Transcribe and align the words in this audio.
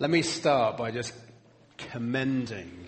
Let 0.00 0.10
me 0.10 0.22
start 0.22 0.76
by 0.76 0.92
just 0.92 1.12
commending 1.76 2.86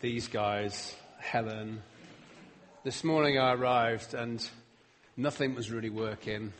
these 0.00 0.26
guys, 0.26 0.92
Helen. 1.20 1.84
This 2.82 3.04
morning 3.04 3.38
I 3.38 3.52
arrived 3.52 4.14
and 4.14 4.44
nothing 5.16 5.54
was 5.54 5.70
really 5.70 5.88
working. 5.88 6.52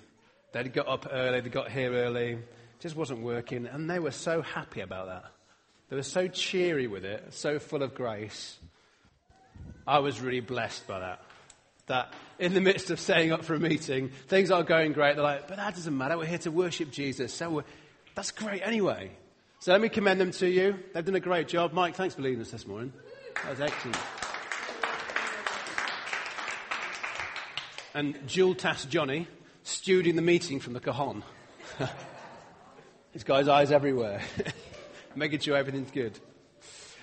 They'd 0.53 0.73
got 0.73 0.87
up 0.87 1.09
early, 1.11 1.41
they 1.41 1.49
got 1.49 1.69
here 1.69 1.93
early, 1.93 2.39
just 2.79 2.95
wasn't 2.95 3.23
working, 3.23 3.67
and 3.67 3.91
they 3.91 3.99
were 3.99 4.13
so 4.13 4.41
happy 4.41 4.83
about 4.83 5.09
that. 5.09 5.25
They 5.89 5.97
were 5.97 6.05
so 6.05 6.29
cheery 6.29 6.87
with 6.87 7.05
it, 7.05 7.35
so 7.35 7.59
full 7.59 7.83
of 7.83 7.93
grace. 7.93 8.57
I 9.85 9.99
was 9.99 10.21
really 10.21 10.39
blessed 10.39 10.87
by 10.87 11.01
that. 11.01 11.23
That 11.89 12.15
in 12.39 12.55
the 12.55 12.61
midst 12.61 12.93
of 12.93 13.01
setting 13.01 13.33
up 13.33 13.45
for 13.45 13.55
a 13.55 13.61
meeting, 13.61 14.13
things 14.29 14.53
are 14.53 14.63
going 14.63 14.93
great. 14.93 15.17
They're 15.17 15.25
like, 15.25 15.49
but 15.49 15.57
that 15.57 15.75
doesn't 15.75 15.99
matter. 15.99 16.17
We're 16.17 16.27
here 16.27 16.39
to 16.39 16.53
worship 16.53 16.93
Jesus. 16.93 17.35
So 17.35 17.65
that's 18.15 18.31
great 18.31 18.63
anyway. 18.65 19.11
So 19.63 19.73
let 19.73 19.83
me 19.83 19.91
commend 19.91 20.19
them 20.19 20.31
to 20.31 20.49
you. 20.49 20.79
They've 20.95 21.05
done 21.05 21.17
a 21.17 21.21
great 21.21 21.47
job. 21.47 21.75
Mike, 21.75 21.95
thanks 21.95 22.15
for 22.15 22.23
leading 22.23 22.41
us 22.41 22.51
this 22.51 22.67
morning. 22.67 22.95
That 23.43 23.51
was 23.51 23.61
excellent. 23.61 23.99
And 27.93 28.27
Jewel 28.27 28.55
Tass 28.55 28.87
Johnny, 28.87 29.29
stewarding 29.63 30.17
the 30.17 30.23
meeting 30.23 30.61
from 30.61 30.73
the 30.73 30.81
Cajon. 30.81 31.23
He's 33.13 33.23
got 33.23 33.41
his 33.41 33.49
eyes 33.49 33.71
everywhere, 33.71 34.23
making 35.15 35.41
sure 35.41 35.59
everything's 35.59 35.91
good. 35.91 36.19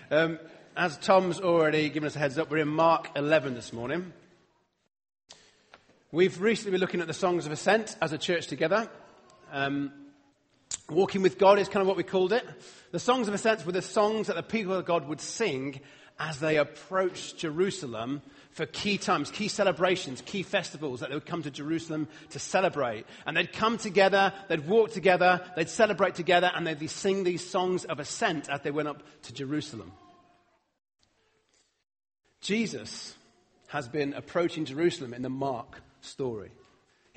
Um, 0.09 0.39
as 0.76 0.98
Tom's 0.98 1.39
already 1.39 1.89
given 1.89 2.07
us 2.07 2.15
a 2.15 2.20
heads 2.20 2.39
up, 2.39 2.49
we're 2.49 2.57
in 2.57 2.70
Mark 2.70 3.12
11 3.15 3.53
this 3.53 3.71
morning. 3.71 4.13
We've 6.12 6.41
recently 6.41 6.71
been 6.71 6.81
looking 6.81 7.01
at 7.01 7.07
the 7.07 7.13
Songs 7.13 7.45
of 7.45 7.51
Ascent 7.51 7.95
as 8.01 8.13
a 8.13 8.17
church 8.17 8.48
together. 8.48 8.89
Um, 9.51 9.91
Walking 10.90 11.22
with 11.22 11.38
God 11.38 11.59
is 11.59 11.68
kind 11.68 11.82
of 11.82 11.88
what 11.88 11.98
we 11.98 12.04
called 12.04 12.32
it. 12.32 12.46
The 12.91 13.00
songs 13.00 13.27
of 13.27 13.34
ascent 13.34 13.66
were 13.66 13.73
the 13.73 13.82
songs 13.82 14.27
that 14.27 14.38
the 14.38 14.44
people 14.44 14.73
of 14.73 14.86
God 14.86 15.08
would 15.08 15.20
sing 15.20 15.82
as 16.20 16.40
they 16.40 16.57
approached 16.57 17.38
Jerusalem 17.38 18.21
for 18.52 18.66
key 18.66 18.98
times, 18.98 19.29
key 19.29 19.49
celebrations, 19.49 20.21
key 20.26 20.44
festivals 20.44 21.02
that 21.02 21.10
they 21.10 21.16
would 21.16 21.26
come 21.26 21.44
to 21.44 21.52
Jerusalem 21.52 22.07
to 22.32 22.40
celebrate. 22.40 23.05
And 23.26 23.35
they'd 23.35 23.52
come 23.52 23.77
together, 23.77 24.34
they'd 24.48 24.68
walk 24.68 24.91
together, 24.91 25.41
they'd 25.55 25.70
celebrate 25.70 26.16
together, 26.16 26.52
and 26.55 26.66
they'd 26.66 26.90
sing 26.90 27.24
these 27.24 27.48
songs 27.48 27.85
of 27.85 27.99
ascent 27.99 28.49
as 28.49 28.62
they 28.62 28.72
went 28.72 28.88
up 28.88 29.04
to 29.24 29.34
Jerusalem. 29.34 29.91
Jesus 32.41 33.13
has 33.68 33.88
been 33.90 34.13
approaching 34.13 34.66
Jerusalem 34.66 35.13
in 35.13 35.22
the 35.22 35.29
Mark 35.29 35.82
story. 36.01 36.51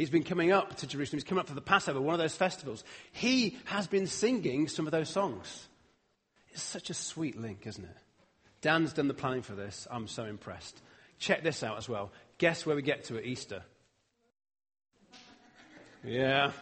He's 0.00 0.08
been 0.08 0.24
coming 0.24 0.50
up 0.50 0.76
to 0.78 0.86
Jerusalem. 0.86 1.18
He's 1.18 1.28
come 1.28 1.36
up 1.36 1.46
for 1.46 1.54
the 1.54 1.60
Passover, 1.60 2.00
one 2.00 2.14
of 2.14 2.18
those 2.18 2.34
festivals. 2.34 2.84
He 3.12 3.58
has 3.66 3.86
been 3.86 4.06
singing 4.06 4.66
some 4.66 4.86
of 4.86 4.92
those 4.92 5.10
songs. 5.10 5.68
It's 6.52 6.62
such 6.62 6.88
a 6.88 6.94
sweet 6.94 7.38
link, 7.38 7.66
isn't 7.66 7.84
it? 7.84 7.96
Dan's 8.62 8.94
done 8.94 9.08
the 9.08 9.14
planning 9.14 9.42
for 9.42 9.54
this. 9.54 9.86
I'm 9.90 10.08
so 10.08 10.24
impressed. 10.24 10.80
Check 11.18 11.42
this 11.42 11.62
out 11.62 11.76
as 11.76 11.86
well. 11.86 12.12
Guess 12.38 12.64
where 12.64 12.74
we 12.74 12.80
get 12.80 13.04
to 13.04 13.18
at 13.18 13.26
Easter? 13.26 13.62
Yeah, 16.02 16.52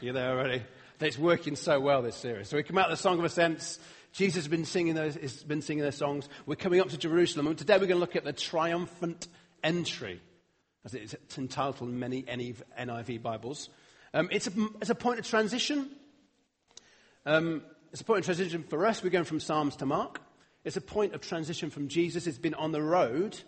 you're 0.00 0.14
there 0.14 0.30
already. 0.30 0.62
It's 1.00 1.18
working 1.18 1.56
so 1.56 1.80
well, 1.80 2.00
this 2.00 2.14
series. 2.14 2.48
So 2.48 2.56
we 2.56 2.62
come 2.62 2.78
out 2.78 2.92
of 2.92 2.96
the 2.96 3.02
Song 3.02 3.18
of 3.18 3.24
Ascents. 3.24 3.80
Jesus 4.12 4.44
has 4.44 4.48
been 4.48 4.64
singing 4.64 4.94
those, 4.94 5.16
has 5.16 5.42
been 5.42 5.62
singing 5.62 5.82
those 5.82 5.96
songs. 5.96 6.28
We're 6.46 6.54
coming 6.54 6.80
up 6.80 6.90
to 6.90 6.96
Jerusalem. 6.96 7.48
And 7.48 7.58
today 7.58 7.74
we're 7.74 7.86
going 7.86 7.96
to 7.96 7.96
look 7.96 8.14
at 8.14 8.22
the 8.22 8.32
triumphant 8.32 9.26
entry 9.64 10.20
as 10.84 10.94
it's 10.94 11.38
entitled 11.38 11.88
in 11.88 11.98
many 11.98 12.22
NIV 12.22 13.22
Bibles. 13.22 13.70
Um, 14.12 14.28
it's, 14.30 14.46
a, 14.46 14.52
it's, 14.80 14.90
a, 14.90 14.94
point 14.94 15.18
of 15.18 15.26
transition. 15.26 15.90
Um, 17.26 17.62
it's 17.90 18.02
a 18.02 18.04
point 18.04 18.20
of 18.20 18.24
transition 18.26 18.62
for 18.62 18.84
us. 18.86 19.02
We're 19.02 19.10
going 19.10 19.24
from 19.24 19.40
Psalms 19.40 19.76
to 19.76 19.86
Mark. 19.86 20.20
It's 20.64 20.76
a 20.76 20.82
point 20.82 21.14
of 21.14 21.20
transition 21.20 21.70
from 21.70 21.88
Jesus. 21.88 22.26
He's 22.26 22.38
been 22.38 22.54
on 22.54 22.72
the 22.72 22.82
road, 22.82 23.38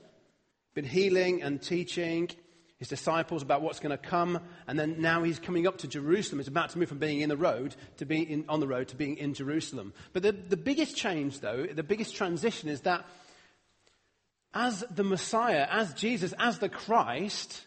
been 0.75 0.85
healing 0.85 1.43
and 1.43 1.61
teaching 1.61 2.31
his 2.79 2.89
disciples 2.89 3.43
about 3.43 3.63
what's 3.63 3.81
going 3.81 3.97
to 3.97 4.03
come, 4.03 4.39
and 4.67 4.79
then 4.79 5.01
now 5.01 5.23
he's 5.23 5.39
coming 5.39 5.67
up 5.67 5.79
to 5.79 5.89
Jerusalem. 5.89 6.41
He's 6.41 6.49
about 6.49 6.71
to 6.71 6.79
move 6.79 6.91
from 6.91 6.99
being 6.99 7.23
in 7.23 7.31
the 7.31 7.37
road 7.37 7.75
to 7.97 8.05
being 8.05 8.29
in, 8.29 8.45
on 8.51 8.61
the 8.61 8.69
road 8.69 8.89
to 8.89 8.97
being 8.97 9.17
in 9.17 9.33
Jerusalem. 9.33 9.95
But 10.13 10.23
the, 10.23 10.33
the 10.33 10.59
biggest 10.59 10.95
change, 10.95 11.41
though, 11.41 11.65
the 11.65 11.83
biggest 11.83 12.15
transition 12.15 12.69
is 12.69 12.83
that 12.83 13.07
as 14.57 14.83
the 14.91 15.05
Messiah, 15.05 15.69
as 15.71 15.93
Jesus, 15.93 16.33
as 16.39 16.59
the 16.59 16.71
Christ, 16.71 17.63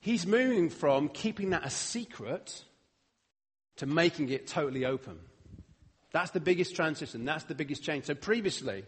he's 0.00 0.26
moving 0.26 0.68
from 0.68 1.08
keeping 1.08 1.50
that 1.50 1.64
a 1.64 1.70
secret 1.70 2.62
to 3.76 3.86
making 3.86 4.28
it 4.28 4.46
totally 4.46 4.84
open. 4.84 5.18
That's 6.12 6.30
the 6.30 6.40
biggest 6.40 6.76
transition. 6.76 7.24
That's 7.24 7.44
the 7.44 7.54
biggest 7.54 7.82
change. 7.82 8.04
So 8.04 8.14
previously, 8.14 8.84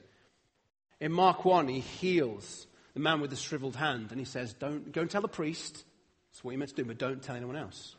in 1.00 1.10
Mark 1.10 1.46
1, 1.46 1.68
he 1.68 1.80
heals 1.80 2.66
the 2.92 3.00
man 3.00 3.20
with 3.22 3.30
the 3.30 3.36
shriveled 3.36 3.76
hand 3.76 4.08
and 4.10 4.20
he 4.20 4.26
says, 4.26 4.52
Don't 4.52 4.92
go 4.92 5.00
and 5.00 5.10
tell 5.10 5.22
the 5.22 5.28
priest. 5.28 5.84
That's 6.30 6.44
what 6.44 6.50
you're 6.50 6.58
meant 6.58 6.70
to 6.70 6.76
do, 6.76 6.84
but 6.84 6.98
don't 6.98 7.22
tell 7.22 7.34
anyone 7.34 7.56
else. 7.56 7.96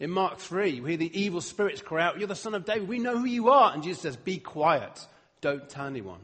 In 0.00 0.10
Mark 0.10 0.38
3, 0.38 0.80
we 0.80 0.90
hear 0.90 0.96
the 0.96 1.20
evil 1.20 1.42
spirits 1.42 1.82
cry 1.82 2.02
out, 2.02 2.18
You're 2.18 2.28
the 2.28 2.34
son 2.34 2.54
of 2.54 2.64
David. 2.64 2.88
We 2.88 2.98
know 2.98 3.18
who 3.18 3.26
you 3.26 3.50
are. 3.50 3.74
And 3.74 3.82
Jesus 3.82 4.00
says, 4.00 4.16
Be 4.16 4.38
quiet. 4.38 5.06
Don't 5.42 5.68
tell 5.68 5.86
anyone. 5.86 6.20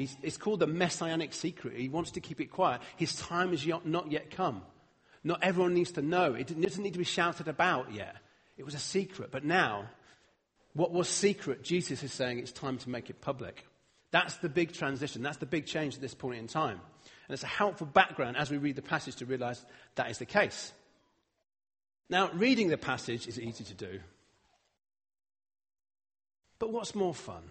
He's, 0.00 0.16
it's 0.22 0.38
called 0.38 0.60
the 0.60 0.66
messianic 0.66 1.34
secret. 1.34 1.76
He 1.76 1.90
wants 1.90 2.12
to 2.12 2.20
keep 2.20 2.40
it 2.40 2.46
quiet. 2.46 2.80
His 2.96 3.14
time 3.14 3.50
has 3.50 3.66
not 3.84 4.10
yet 4.10 4.30
come. 4.30 4.62
Not 5.22 5.42
everyone 5.42 5.74
needs 5.74 5.92
to 5.92 6.02
know. 6.02 6.32
It 6.34 6.46
doesn't 6.46 6.82
need 6.82 6.94
to 6.94 6.98
be 6.98 7.04
shouted 7.04 7.48
about 7.48 7.92
yet. 7.92 8.16
It 8.56 8.64
was 8.64 8.74
a 8.74 8.78
secret. 8.78 9.30
But 9.30 9.44
now, 9.44 9.90
what 10.72 10.90
was 10.90 11.08
secret, 11.08 11.62
Jesus 11.62 12.02
is 12.02 12.12
saying 12.12 12.38
it's 12.38 12.52
time 12.52 12.78
to 12.78 12.88
make 12.88 13.10
it 13.10 13.20
public. 13.20 13.66
That's 14.10 14.36
the 14.36 14.48
big 14.48 14.72
transition. 14.72 15.22
That's 15.22 15.36
the 15.36 15.46
big 15.46 15.66
change 15.66 15.94
at 15.96 16.00
this 16.00 16.14
point 16.14 16.38
in 16.38 16.46
time. 16.46 16.80
And 17.28 17.34
it's 17.34 17.42
a 17.42 17.46
helpful 17.46 17.86
background 17.86 18.38
as 18.38 18.50
we 18.50 18.56
read 18.56 18.76
the 18.76 18.82
passage 18.82 19.16
to 19.16 19.26
realize 19.26 19.62
that 19.96 20.10
is 20.10 20.16
the 20.16 20.24
case. 20.24 20.72
Now, 22.08 22.30
reading 22.32 22.68
the 22.68 22.78
passage 22.78 23.28
is 23.28 23.38
easy 23.38 23.64
to 23.64 23.74
do. 23.74 24.00
But 26.58 26.72
what's 26.72 26.94
more 26.94 27.14
fun? 27.14 27.42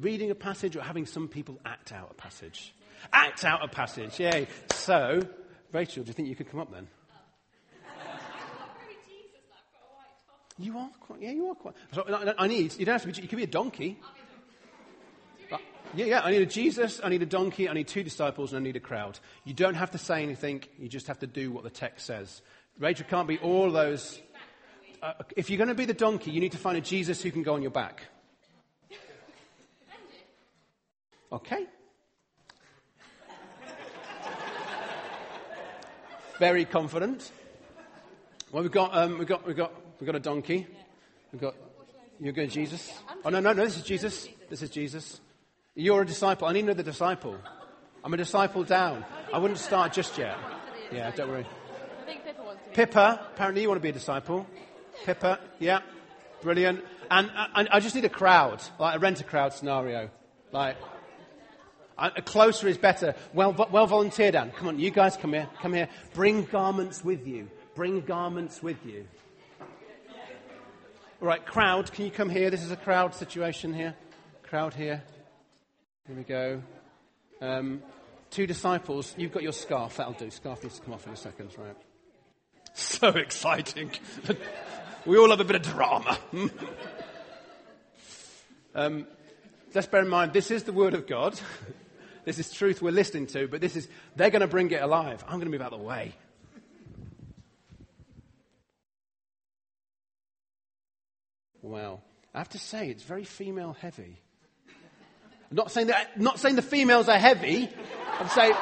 Reading 0.00 0.30
a 0.30 0.34
passage 0.34 0.76
or 0.76 0.82
having 0.82 1.06
some 1.06 1.28
people 1.28 1.58
act 1.64 1.92
out 1.92 2.08
a 2.10 2.14
passage? 2.14 2.74
Act 3.12 3.44
out 3.44 3.64
a 3.64 3.68
passage, 3.68 4.18
yay. 4.18 4.46
So, 4.72 5.20
Rachel, 5.72 6.04
do 6.04 6.08
you 6.08 6.14
think 6.14 6.28
you 6.28 6.36
could 6.36 6.50
come 6.50 6.60
up 6.60 6.72
then? 6.72 6.88
You 10.58 10.78
are 10.78 10.88
quite, 11.00 11.20
yeah, 11.20 11.32
you 11.32 11.48
are 11.48 11.54
quite. 11.54 11.74
So, 11.92 12.04
I 12.38 12.46
need, 12.46 12.74
you 12.78 12.86
don't 12.86 12.94
have 12.94 13.02
to 13.02 13.08
be, 13.08 13.22
you 13.22 13.28
can 13.28 13.36
be 13.36 13.44
a 13.44 13.46
donkey. 13.46 13.98
Uh, 15.52 15.58
yeah, 15.94 16.06
yeah, 16.06 16.20
I 16.22 16.30
need 16.30 16.40
a 16.40 16.46
Jesus, 16.46 16.98
I 17.04 17.10
need 17.10 17.20
a 17.20 17.26
donkey, 17.26 17.68
I 17.68 17.74
need 17.74 17.88
two 17.88 18.02
disciples, 18.02 18.52
and 18.52 18.60
I 18.60 18.62
need 18.62 18.76
a 18.76 18.80
crowd. 18.80 19.18
You 19.44 19.52
don't 19.52 19.74
have 19.74 19.90
to 19.90 19.98
say 19.98 20.22
anything, 20.22 20.64
you 20.78 20.88
just 20.88 21.08
have 21.08 21.18
to 21.18 21.26
do 21.26 21.52
what 21.52 21.62
the 21.62 21.70
text 21.70 22.06
says. 22.06 22.40
Rachel 22.78 23.06
can't 23.08 23.28
be 23.28 23.38
all 23.38 23.70
those. 23.70 24.18
Uh, 25.02 25.12
if 25.36 25.50
you're 25.50 25.58
going 25.58 25.68
to 25.68 25.74
be 25.74 25.84
the 25.84 25.94
donkey, 25.94 26.30
you 26.30 26.40
need 26.40 26.52
to 26.52 26.58
find 26.58 26.78
a 26.78 26.80
Jesus 26.80 27.22
who 27.22 27.30
can 27.30 27.42
go 27.42 27.52
on 27.52 27.60
your 27.60 27.70
back. 27.70 28.04
Okay. 31.32 31.66
Very 36.38 36.64
confident. 36.64 37.32
Well, 38.52 38.62
we've 38.62 38.72
got, 38.72 38.96
um, 38.96 39.18
we've 39.18 39.26
got, 39.26 39.46
we've 39.46 39.56
got, 39.56 39.72
we've 39.98 40.06
got 40.06 40.14
a 40.14 40.20
donkey. 40.20 40.66
We've 41.32 41.40
got, 41.40 41.54
you're 42.20 42.32
going 42.32 42.50
Jesus? 42.50 42.92
Oh, 43.24 43.30
no, 43.30 43.40
no, 43.40 43.52
no, 43.52 43.64
this 43.64 43.76
is 43.76 43.82
Jesus. 43.82 44.28
This 44.48 44.62
is 44.62 44.70
Jesus. 44.70 45.20
You're 45.74 46.02
a 46.02 46.06
disciple. 46.06 46.46
I 46.46 46.52
need 46.52 46.64
another 46.64 46.82
disciple. 46.82 47.36
I'm 48.04 48.14
a 48.14 48.16
disciple 48.16 48.64
down. 48.64 49.04
I 49.32 49.38
wouldn't 49.38 49.58
start 49.58 49.92
just 49.92 50.16
yet. 50.16 50.36
Yeah, 50.92 51.10
don't 51.10 51.28
worry. 51.28 51.46
Pippa, 52.72 53.28
apparently 53.34 53.62
you 53.62 53.68
want 53.68 53.78
to 53.78 53.82
be 53.82 53.88
a 53.88 53.92
disciple. 53.92 54.46
Pippa, 55.04 55.40
yeah, 55.58 55.80
brilliant. 56.42 56.84
And 57.10 57.30
I, 57.34 57.66
I 57.72 57.80
just 57.80 57.94
need 57.94 58.04
a 58.04 58.10
crowd, 58.10 58.62
like 58.78 58.96
a 58.96 58.98
rent 58.98 59.20
a 59.20 59.24
crowd 59.24 59.52
scenario. 59.52 60.10
Like, 60.52 60.76
closer 62.24 62.68
is 62.68 62.78
better. 62.78 63.14
Well, 63.32 63.52
well 63.70 63.86
volunteered, 63.86 64.32
Dan. 64.32 64.52
Come 64.52 64.68
on, 64.68 64.78
you 64.78 64.90
guys 64.90 65.16
come 65.16 65.32
here. 65.32 65.48
Come 65.60 65.72
here. 65.72 65.88
Bring 66.14 66.44
garments 66.44 67.04
with 67.04 67.26
you. 67.26 67.48
Bring 67.74 68.00
garments 68.00 68.62
with 68.62 68.84
you. 68.84 69.06
All 71.20 71.28
right, 71.28 71.44
crowd, 71.44 71.90
can 71.92 72.04
you 72.04 72.10
come 72.10 72.28
here? 72.28 72.50
This 72.50 72.62
is 72.62 72.70
a 72.70 72.76
crowd 72.76 73.14
situation 73.14 73.72
here. 73.72 73.94
Crowd 74.42 74.74
here. 74.74 75.02
Here 76.06 76.16
we 76.16 76.22
go. 76.24 76.62
Um, 77.40 77.82
two 78.30 78.46
disciples. 78.46 79.14
You've 79.16 79.32
got 79.32 79.42
your 79.42 79.52
scarf. 79.52 79.96
That'll 79.96 80.12
do. 80.12 80.30
Scarf 80.30 80.62
needs 80.62 80.78
to 80.78 80.82
come 80.82 80.92
off 80.92 81.06
in 81.06 81.12
a 81.12 81.16
second, 81.16 81.50
right? 81.58 81.76
So 82.74 83.08
exciting. 83.08 83.90
we 85.06 85.16
all 85.16 85.30
have 85.30 85.40
a 85.40 85.44
bit 85.44 85.56
of 85.56 85.62
drama. 85.62 86.18
um, 88.74 89.06
let's 89.74 89.86
bear 89.86 90.02
in 90.02 90.08
mind, 90.08 90.34
this 90.34 90.50
is 90.50 90.64
the 90.64 90.74
Word 90.74 90.92
of 90.92 91.06
God. 91.06 91.40
This 92.26 92.40
is 92.40 92.52
truth 92.52 92.82
we're 92.82 92.90
listening 92.90 93.28
to, 93.28 93.46
but 93.46 93.60
this 93.60 93.76
is, 93.76 93.86
they're 94.16 94.30
going 94.30 94.40
to 94.40 94.48
bring 94.48 94.68
it 94.72 94.82
alive. 94.82 95.22
I'm 95.28 95.34
going 95.34 95.46
to 95.46 95.50
move 95.50 95.62
out 95.62 95.72
of 95.72 95.78
the 95.78 95.86
way. 95.86 96.12
Wow. 101.62 102.00
I 102.34 102.38
have 102.38 102.48
to 102.50 102.58
say, 102.58 102.90
it's 102.90 103.04
very 103.04 103.22
female 103.22 103.76
heavy. 103.80 104.20
I'm 105.50 105.56
not 105.56 105.70
saying 105.70 105.86
that, 105.86 106.20
not 106.20 106.40
saying 106.40 106.56
the 106.56 106.62
females 106.62 107.08
are 107.08 107.16
heavy. 107.16 107.70
I'm 108.18 108.28
saying. 108.28 108.54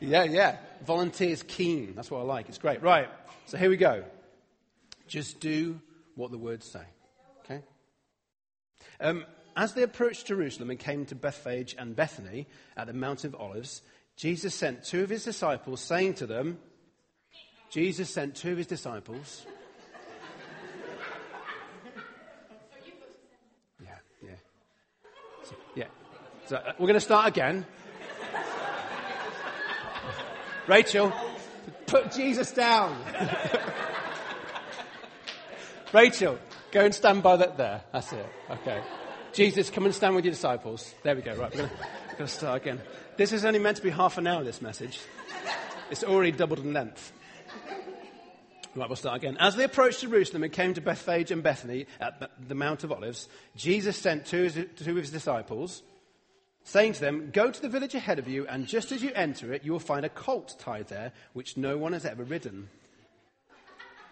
yeah, 0.00 0.24
yeah. 0.24 0.56
Volunteers 0.84 1.42
keen. 1.42 1.94
That's 1.94 2.10
what 2.10 2.18
I 2.18 2.24
like. 2.24 2.48
It's 2.48 2.58
great. 2.58 2.82
Right. 2.82 3.08
So 3.46 3.58
here 3.58 3.70
we 3.70 3.76
go. 3.76 4.04
Just 5.06 5.40
do 5.40 5.80
what 6.14 6.30
the 6.30 6.38
words 6.38 6.66
say. 6.66 6.82
Okay? 7.44 7.62
Um, 9.00 9.24
as 9.56 9.72
they 9.74 9.82
approached 9.82 10.26
Jerusalem 10.26 10.70
and 10.70 10.78
came 10.78 11.06
to 11.06 11.14
Bethphage 11.14 11.74
and 11.78 11.96
Bethany 11.96 12.46
at 12.76 12.86
the 12.86 12.92
Mount 12.92 13.24
of 13.24 13.34
Olives, 13.34 13.82
Jesus 14.16 14.54
sent 14.54 14.84
two 14.84 15.02
of 15.02 15.10
his 15.10 15.24
disciples, 15.24 15.80
saying 15.80 16.14
to 16.14 16.26
them, 16.26 16.58
Jesus 17.70 18.10
sent 18.10 18.34
two 18.34 18.52
of 18.52 18.58
his 18.58 18.66
disciples. 18.66 19.46
Yeah, 23.82 23.90
yeah. 24.22 24.30
So, 25.44 25.54
yeah. 25.74 25.84
So 26.46 26.56
uh, 26.56 26.72
we're 26.78 26.86
going 26.86 26.94
to 26.94 27.00
start 27.00 27.28
again. 27.28 27.66
Rachel, 30.66 31.12
put 31.86 32.12
Jesus 32.12 32.52
down. 32.52 32.96
Rachel, 35.92 36.38
go 36.72 36.84
and 36.84 36.94
stand 36.94 37.22
by 37.22 37.36
that 37.36 37.56
there. 37.56 37.82
That's 37.92 38.12
it. 38.12 38.26
Okay. 38.50 38.82
Jesus, 39.32 39.70
come 39.70 39.84
and 39.84 39.94
stand 39.94 40.16
with 40.16 40.24
your 40.24 40.32
disciples. 40.32 40.92
There 41.02 41.14
we 41.14 41.22
go. 41.22 41.36
Right, 41.36 41.54
we're 41.54 41.68
going 41.68 41.70
to 42.18 42.28
start 42.28 42.62
again. 42.62 42.80
This 43.16 43.32
is 43.32 43.44
only 43.44 43.60
meant 43.60 43.76
to 43.76 43.82
be 43.82 43.90
half 43.90 44.18
an 44.18 44.26
hour, 44.26 44.42
this 44.42 44.60
message. 44.60 45.00
It's 45.90 46.02
already 46.02 46.32
doubled 46.32 46.60
in 46.60 46.72
length. 46.72 47.12
Right, 48.74 48.88
we'll 48.88 48.96
start 48.96 49.16
again. 49.16 49.36
As 49.38 49.56
they 49.56 49.64
approached 49.64 50.00
Jerusalem 50.00 50.42
and 50.42 50.52
came 50.52 50.74
to 50.74 50.80
Bethphage 50.80 51.30
and 51.30 51.42
Bethany 51.42 51.86
at 52.00 52.30
the 52.46 52.54
Mount 52.54 52.84
of 52.84 52.92
Olives, 52.92 53.28
Jesus 53.54 53.96
sent 53.96 54.26
two 54.26 54.46
of 54.46 54.96
his 54.96 55.10
disciples, 55.10 55.82
saying 56.66 56.92
to 56.94 57.00
them, 57.00 57.30
Go 57.32 57.50
to 57.50 57.62
the 57.62 57.68
village 57.68 57.94
ahead 57.94 58.18
of 58.18 58.28
you, 58.28 58.46
and 58.46 58.66
just 58.66 58.92
as 58.92 59.02
you 59.02 59.12
enter 59.14 59.52
it, 59.52 59.64
you 59.64 59.72
will 59.72 59.78
find 59.78 60.04
a 60.04 60.10
colt 60.10 60.56
tied 60.58 60.88
there, 60.88 61.12
which 61.32 61.56
no 61.56 61.78
one 61.78 61.92
has 61.92 62.04
ever 62.04 62.24
ridden. 62.24 62.68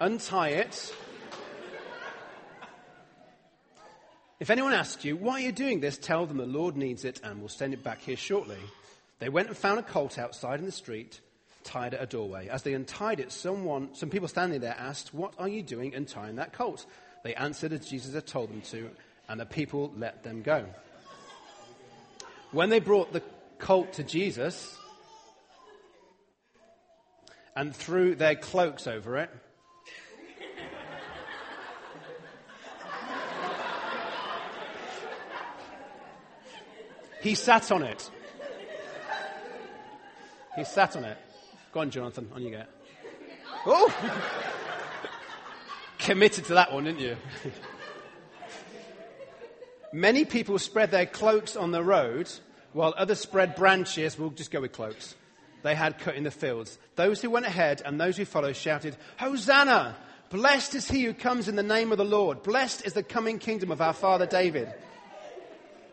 Untie 0.01 0.51
it. 0.51 0.95
If 4.41 4.51
anyone 4.51 4.73
asks 4.73 5.05
you, 5.05 5.17
Why 5.17 5.35
are 5.35 5.41
you 5.41 5.53
doing 5.53 5.81
this? 5.81 5.99
tell 5.99 6.27
them 6.27 6.39
the 6.39 6.47
Lord 6.47 6.77
needs 6.77 7.05
it 7.05 7.21
and 7.23 7.41
will 7.41 7.49
send 7.49 7.75
it 7.75 7.83
back 7.83 8.01
here 8.01 8.17
shortly. 8.17 8.59
They 9.19 9.29
went 9.29 9.49
and 9.49 9.57
found 9.57 9.79
a 9.79 9.83
colt 9.83 10.19
outside 10.19 10.59
in 10.61 10.67
the 10.67 10.73
street 10.73 11.21
tied 11.65 11.95
at 11.95 12.03
a 12.03 12.07
doorway. 12.07 12.49
As 12.49 12.63
they 12.63 12.75
untied 12.75 13.21
it, 13.21 13.33
someone, 13.33 13.95
some 13.95 14.11
people 14.11 14.29
standing 14.29 14.61
there 14.61 14.77
asked, 14.79 15.13
What 15.13 15.35
are 15.39 15.49
you 15.49 15.63
doing 15.63 15.95
untying 15.95 16.37
that 16.37 16.53
colt? 16.53 16.87
They 17.25 17.35
answered 17.35 17.73
as 17.73 17.89
Jesus 17.89 18.15
had 18.15 18.27
told 18.27 18.51
them 18.51 18.61
to, 18.71 18.91
and 19.29 19.41
the 19.41 19.47
people 19.47 19.93
let 19.97 20.23
them 20.23 20.43
go. 20.43 20.67
When 22.55 22.71
they 22.71 22.79
brought 22.79 23.13
the 23.13 23.23
colt 23.59 23.95
to 23.95 24.05
Jesus 24.05 24.79
and 27.57 27.75
threw 27.75 28.15
their 28.15 28.37
cloaks 28.37 28.87
over 28.87 29.17
it, 29.17 29.31
he 37.21 37.35
sat 37.35 37.73
on 37.73 37.83
it. 37.83 38.09
He 40.55 40.63
sat 40.63 40.95
on 40.95 41.03
it. 41.03 41.19
Go 41.73 41.81
on, 41.81 41.91
Jonathan, 41.91 42.31
on 42.33 42.41
you 42.41 42.51
get. 42.51 42.69
Oh! 43.67 43.93
Committed 45.99 46.45
to 46.45 46.55
that 46.55 46.73
one, 46.73 46.85
didn't 46.85 47.01
you? 47.01 47.17
Many 49.93 50.25
people 50.25 50.61
spread 50.61 50.93
their 50.93 51.07
cloaks 51.07 51.57
on 51.57 51.71
the 51.71 51.83
road, 51.83 52.29
while 52.75 52.93
others 52.97 53.21
spread 53.21 53.57
branches. 53.57 54.19
We'll 54.19 54.31
just 54.31 54.51
go 54.51 54.61
with 54.61 54.73
cloaks. 54.73 55.15
They 55.63 55.75
had 55.75 55.99
cut 55.99 56.17
in 56.17 56.25
the 56.25 56.31
fields. 56.31 56.79
Those 56.95 57.23
who 57.23 57.31
went 57.31 57.47
ahead 57.47 57.81
and 57.83 57.99
those 57.99 58.19
who 58.19 58.27
followed 58.27 58.57
shouted, 58.57 58.97
Hosanna! 59.17 59.97
Blessed 60.29 60.75
is 60.75 60.91
he 60.91 61.05
who 61.05 61.15
comes 61.15 61.49
in 61.49 61.57
the 61.57 61.63
name 61.63 61.93
of 61.93 61.99
the 61.99 62.05
Lord. 62.05 62.43
Blessed 62.43 62.85
is 62.85 62.93
the 62.93 63.03
coming 63.03 63.39
kingdom 63.39 63.71
of 63.71 63.81
our 63.81 63.95
father 63.95 64.27
David. 64.27 64.71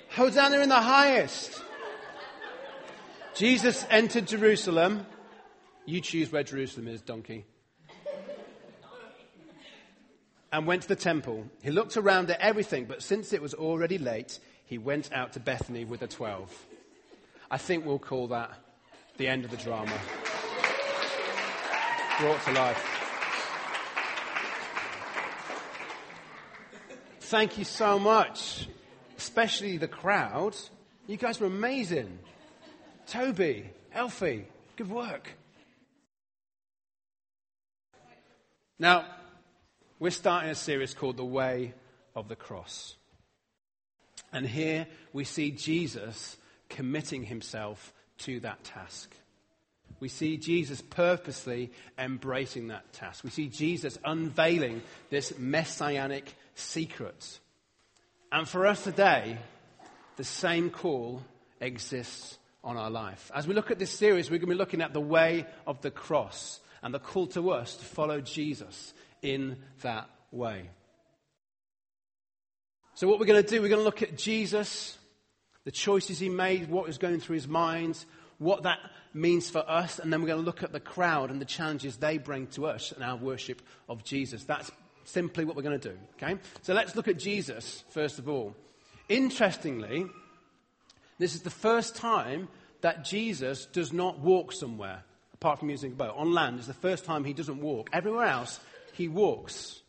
Hosanna 0.10 0.60
in 0.60 0.68
the 0.68 0.76
highest. 0.76 1.62
Jesus 3.34 3.86
entered 3.90 4.28
Jerusalem 4.28 5.06
you 5.86 6.00
choose 6.02 6.32
where 6.32 6.44
Jerusalem 6.44 6.88
is, 6.88 7.02
donkey. 7.02 7.46
And 10.52 10.68
went 10.68 10.84
to 10.84 10.88
the 10.88 10.96
temple. 10.96 11.46
He 11.64 11.72
looked 11.72 11.98
around 11.98 12.30
at 12.30 12.40
everything, 12.40 12.86
but 12.86 13.02
since 13.02 13.34
it 13.34 13.42
was 13.42 13.54
already 13.54 13.98
late, 13.98 14.40
he 14.66 14.78
went 14.78 15.12
out 15.14 15.34
to 15.34 15.40
Bethany 15.40 15.86
with 15.86 16.02
the 16.02 16.08
twelve. 16.08 16.68
I 17.54 17.58
think 17.58 17.86
we'll 17.86 18.00
call 18.00 18.30
that 18.30 18.50
the 19.18 19.28
end 19.28 19.44
of 19.44 19.52
the 19.52 19.58
drama. 19.58 19.92
Brought 22.18 22.42
to 22.46 22.52
life. 22.54 22.88
Thank 27.20 27.58
you 27.58 27.66
so 27.66 28.00
much, 28.00 28.70
especially 29.18 29.76
the 29.76 29.90
crowd. 29.90 30.56
You 31.08 31.18
guys 31.18 31.42
were 31.42 31.48
amazing. 31.48 32.20
Toby, 33.06 33.70
Elfie, 33.94 34.46
good 34.78 34.90
work. 34.90 35.32
Now, 38.80 39.06
we're 40.00 40.12
starting 40.12 40.52
a 40.52 40.56
series 40.56 40.94
called 40.94 41.18
The 41.18 41.26
Way 41.26 41.74
of 42.16 42.30
the 42.30 42.38
Cross. 42.38 42.96
And 44.32 44.48
here 44.48 44.88
we 45.12 45.26
see 45.26 45.52
Jesus 45.52 46.38
committing 46.72 47.24
himself 47.24 47.94
to 48.20 48.40
that 48.40 48.64
task. 48.64 49.14
We 50.00 50.08
see 50.08 50.38
Jesus 50.38 50.82
purposely 50.82 51.72
embracing 52.00 52.70
that 52.70 52.92
task. 52.94 53.24
We 53.24 53.30
see 53.30 53.50
Jesus 53.50 54.00
unveiling 54.04 54.82
this 55.12 55.38
messianic 55.38 56.34
secret. 56.56 57.40
And 58.32 58.48
for 58.48 58.66
us 58.66 58.84
today, 58.84 59.38
the 60.18 60.24
same 60.24 60.72
call 60.72 61.22
exists 61.60 62.40
on 62.64 62.78
our 62.78 62.90
life. 62.90 63.32
As 63.36 63.48
we 63.48 63.54
look 63.54 63.70
at 63.70 63.80
this 63.80 63.92
series, 63.92 64.30
we're 64.30 64.38
going 64.38 64.50
to 64.50 64.56
be 64.56 64.60
looking 64.60 64.82
at 64.82 64.94
the 64.94 65.02
way 65.02 65.46
of 65.68 65.82
the 65.82 65.92
cross 65.92 66.60
and 66.82 66.94
the 66.94 67.00
call 67.00 67.28
to 67.28 67.52
us 67.52 67.76
to 67.76 67.86
follow 67.86 68.22
Jesus 68.22 68.94
in 69.22 69.58
that 69.82 70.10
way. 70.32 70.70
So, 72.96 73.08
what 73.08 73.20
we're 73.20 73.26
going 73.26 73.44
to 73.44 73.50
do, 73.50 73.62
we're 73.62 73.70
going 73.70 73.80
to 73.80 73.86
look 73.86 74.02
at 74.02 74.18
Jesus, 74.18 74.98
the 75.64 75.72
choices 75.72 76.20
he 76.20 76.30
made, 76.30 76.70
what 76.70 76.88
was 76.88 76.98
going 76.98 77.20
through 77.20 77.36
his 77.36 77.48
mind, 77.48 78.04
what 78.38 78.64
that 78.64 78.80
means 79.14 79.50
for 79.50 79.64
us, 79.70 80.00
and 80.00 80.12
then 80.12 80.22
we're 80.22 80.28
going 80.28 80.40
to 80.40 80.46
look 80.46 80.64
at 80.64 80.72
the 80.72 80.80
crowd 80.80 81.30
and 81.30 81.40
the 81.40 81.46
challenges 81.46 81.98
they 81.98 82.18
bring 82.18 82.48
to 82.48 82.66
us 82.66 82.92
in 82.92 83.04
our 83.04 83.16
worship 83.16 83.62
of 83.88 84.04
Jesus. 84.04 84.44
That's 84.44 84.72
simply 85.04 85.46
what 85.46 85.56
we're 85.56 85.62
going 85.62 85.80
to 85.80 85.90
do. 85.90 85.98
Okay? 86.16 86.40
So, 86.62 86.74
let's 86.74 86.96
look 86.96 87.08
at 87.08 87.20
Jesus 87.20 87.84
first 87.90 88.20
of 88.20 88.28
all. 88.28 88.56
Interestingly, 89.10 90.06
this 91.20 91.36
is 91.36 91.42
the 91.42 91.50
first 91.50 91.96
time 91.96 92.48
that 92.82 93.04
Jesus 93.04 93.66
does 93.66 93.94
not 93.94 94.20
walk 94.20 94.52
somewhere 94.52 95.04
apart 95.42 95.60
from 95.60 95.70
using 95.70 95.92
a 95.92 95.96
boat. 95.96 96.14
On 96.16 96.34
land 96.34 96.60
it's 96.60 96.68
the 96.68 96.74
first 96.74 97.04
time 97.04 97.24
he 97.24 97.34
doesn't 97.34 97.60
walk. 97.62 97.90
Everywhere 97.92 98.26
else, 98.26 98.60
he 98.94 99.08
walks. 99.08 99.82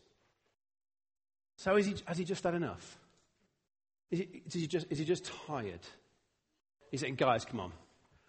So 1.57 1.75
he, 1.75 1.95
has 2.05 2.17
he 2.17 2.25
just 2.25 2.43
had 2.43 2.55
enough? 2.55 2.97
Is 4.13 4.19
he, 4.19 4.27
is 4.45 4.53
he, 4.53 4.67
just, 4.67 4.85
is 4.91 4.99
he 4.99 5.05
just 5.05 5.31
tired? 5.47 5.79
He's 6.91 7.01
saying, 7.01 7.15
guys, 7.15 7.45
come 7.45 7.59
on. 7.59 7.71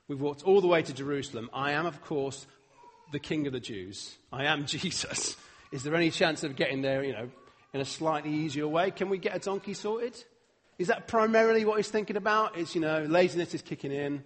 We've 0.08 0.18
walked 0.18 0.42
all 0.42 0.62
the 0.62 0.66
way 0.66 0.80
to 0.80 0.94
Jerusalem. 0.94 1.50
I 1.52 1.72
am, 1.72 1.84
of 1.84 2.00
course, 2.00 2.46
the 3.12 3.18
king 3.18 3.46
of 3.46 3.52
the 3.52 3.60
Jews. 3.60 4.16
I 4.32 4.46
am 4.46 4.64
Jesus. 4.66 5.36
Is 5.72 5.82
there 5.82 5.94
any 5.94 6.10
chance 6.10 6.42
of 6.42 6.56
getting 6.56 6.80
there, 6.80 7.04
you 7.04 7.12
know, 7.12 7.28
in 7.74 7.82
a 7.82 7.84
slightly 7.84 8.32
easier 8.32 8.66
way? 8.66 8.92
Can 8.92 9.10
we 9.10 9.18
get 9.18 9.36
a 9.36 9.38
donkey 9.38 9.74
sorted? 9.74 10.16
Is 10.78 10.88
that 10.88 11.06
primarily 11.06 11.66
what 11.66 11.76
he's 11.76 11.90
thinking 11.90 12.16
about? 12.16 12.56
Is, 12.56 12.74
you 12.74 12.80
know, 12.80 13.02
laziness 13.02 13.52
is 13.52 13.60
kicking 13.60 13.92
in? 13.92 14.24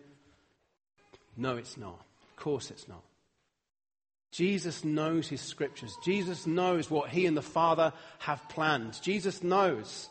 No, 1.36 1.56
it's 1.56 1.76
not 1.76 1.98
Of 2.30 2.36
course 2.36 2.70
it's 2.70 2.86
not. 2.86 3.02
Jesus 4.30 4.84
knows 4.84 5.26
his 5.26 5.40
scriptures. 5.40 5.96
Jesus 6.04 6.46
knows 6.46 6.88
what 6.88 7.10
he 7.10 7.26
and 7.26 7.36
the 7.36 7.42
Father 7.42 7.92
have 8.20 8.48
planned. 8.48 9.02
Jesus 9.02 9.42
knows 9.42 10.08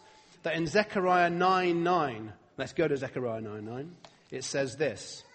that 0.48 0.56
in 0.56 0.66
Zechariah 0.66 1.30
9 1.30 1.84
9, 1.84 2.34
let's 2.56 2.72
go 2.72 2.88
to 2.88 2.96
Zechariah 2.96 3.42
9 3.42 3.66
9, 3.66 3.96
it 4.32 4.46
says 4.46 4.78
this 4.78 5.26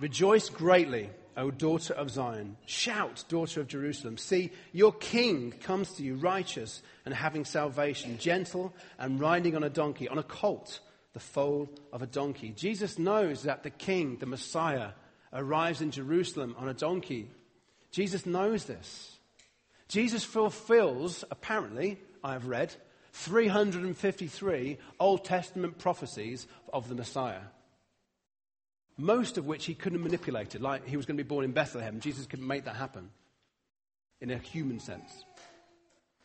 Rejoice 0.00 0.48
greatly, 0.48 1.10
O 1.36 1.50
daughter 1.50 1.92
of 1.92 2.10
Zion. 2.10 2.56
Shout, 2.64 3.22
daughter 3.28 3.60
of 3.60 3.68
Jerusalem. 3.68 4.16
See, 4.16 4.50
your 4.72 4.94
king 4.94 5.52
comes 5.60 5.92
to 5.96 6.02
you 6.02 6.14
righteous 6.14 6.80
and 7.04 7.12
having 7.12 7.44
salvation, 7.44 8.16
gentle 8.16 8.74
and 8.98 9.20
riding 9.20 9.54
on 9.54 9.62
a 9.62 9.68
donkey, 9.68 10.08
on 10.08 10.16
a 10.16 10.22
colt 10.22 10.80
the 11.12 11.20
foal 11.20 11.68
of 11.92 12.00
a 12.00 12.06
donkey. 12.06 12.54
Jesus 12.56 12.98
knows 12.98 13.42
that 13.42 13.62
the 13.62 13.70
king, 13.70 14.16
the 14.20 14.26
Messiah, 14.26 14.92
arrives 15.34 15.82
in 15.82 15.90
Jerusalem 15.90 16.56
on 16.56 16.70
a 16.70 16.74
donkey. 16.74 17.30
Jesus 17.90 18.24
knows 18.24 18.64
this. 18.64 19.17
Jesus 19.88 20.24
fulfills, 20.24 21.24
apparently, 21.30 21.98
I 22.22 22.34
have 22.34 22.46
read, 22.46 22.74
353 23.12 24.78
Old 25.00 25.24
Testament 25.24 25.78
prophecies 25.78 26.46
of 26.72 26.88
the 26.88 26.94
Messiah. 26.94 27.40
Most 28.96 29.38
of 29.38 29.46
which 29.46 29.64
he 29.64 29.74
couldn't 29.74 29.98
have 29.98 30.04
manipulated, 30.04 30.60
like 30.60 30.86
he 30.86 30.96
was 30.96 31.06
going 31.06 31.16
to 31.16 31.24
be 31.24 31.28
born 31.28 31.44
in 31.44 31.52
Bethlehem. 31.52 32.00
Jesus 32.00 32.26
couldn't 32.26 32.46
make 32.46 32.64
that 32.64 32.76
happen 32.76 33.10
in 34.20 34.30
a 34.30 34.38
human 34.38 34.80
sense. 34.80 35.24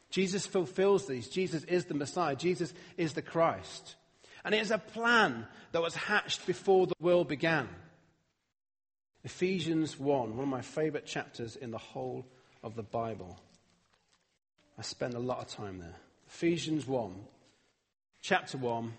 Jesus 0.09 0.45
fulfills 0.45 1.07
these. 1.07 1.27
Jesus 1.29 1.63
is 1.63 1.85
the 1.85 1.93
Messiah. 1.93 2.35
Jesus 2.35 2.73
is 2.97 3.13
the 3.13 3.21
Christ. 3.21 3.95
And 4.43 4.53
it 4.53 4.61
is 4.61 4.71
a 4.71 4.77
plan 4.77 5.47
that 5.71 5.81
was 5.81 5.95
hatched 5.95 6.45
before 6.45 6.85
the 6.85 6.95
world 6.99 7.27
began. 7.27 7.69
Ephesians 9.23 9.97
1, 9.97 10.35
one 10.35 10.43
of 10.43 10.49
my 10.49 10.61
favorite 10.61 11.05
chapters 11.05 11.55
in 11.55 11.71
the 11.71 11.77
whole 11.77 12.27
of 12.61 12.75
the 12.75 12.83
Bible. 12.83 13.39
I 14.77 14.81
spend 14.81 15.13
a 15.13 15.19
lot 15.19 15.39
of 15.39 15.47
time 15.47 15.79
there. 15.79 15.95
Ephesians 16.27 16.87
1, 16.87 17.13
chapter 18.21 18.57
1, 18.57 18.93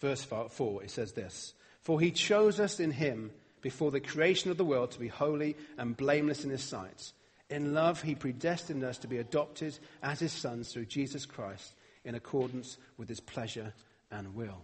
verse 0.00 0.22
4, 0.22 0.82
it 0.82 0.90
says 0.90 1.12
this 1.12 1.54
For 1.82 2.00
he 2.00 2.10
chose 2.10 2.60
us 2.60 2.78
in 2.78 2.92
him 2.92 3.30
before 3.62 3.90
the 3.90 4.00
creation 4.00 4.50
of 4.50 4.56
the 4.56 4.64
world 4.64 4.92
to 4.92 5.00
be 5.00 5.08
holy 5.08 5.56
and 5.76 5.96
blameless 5.96 6.44
in 6.44 6.50
his 6.50 6.62
sight. 6.62 7.12
In 7.50 7.74
love, 7.74 8.02
he 8.02 8.14
predestined 8.14 8.84
us 8.84 8.98
to 8.98 9.08
be 9.08 9.18
adopted 9.18 9.78
as 10.02 10.20
his 10.20 10.32
sons 10.32 10.72
through 10.72 10.86
Jesus 10.86 11.26
Christ 11.26 11.74
in 12.04 12.14
accordance 12.14 12.78
with 12.96 13.08
his 13.08 13.20
pleasure 13.20 13.72
and 14.10 14.34
will. 14.34 14.62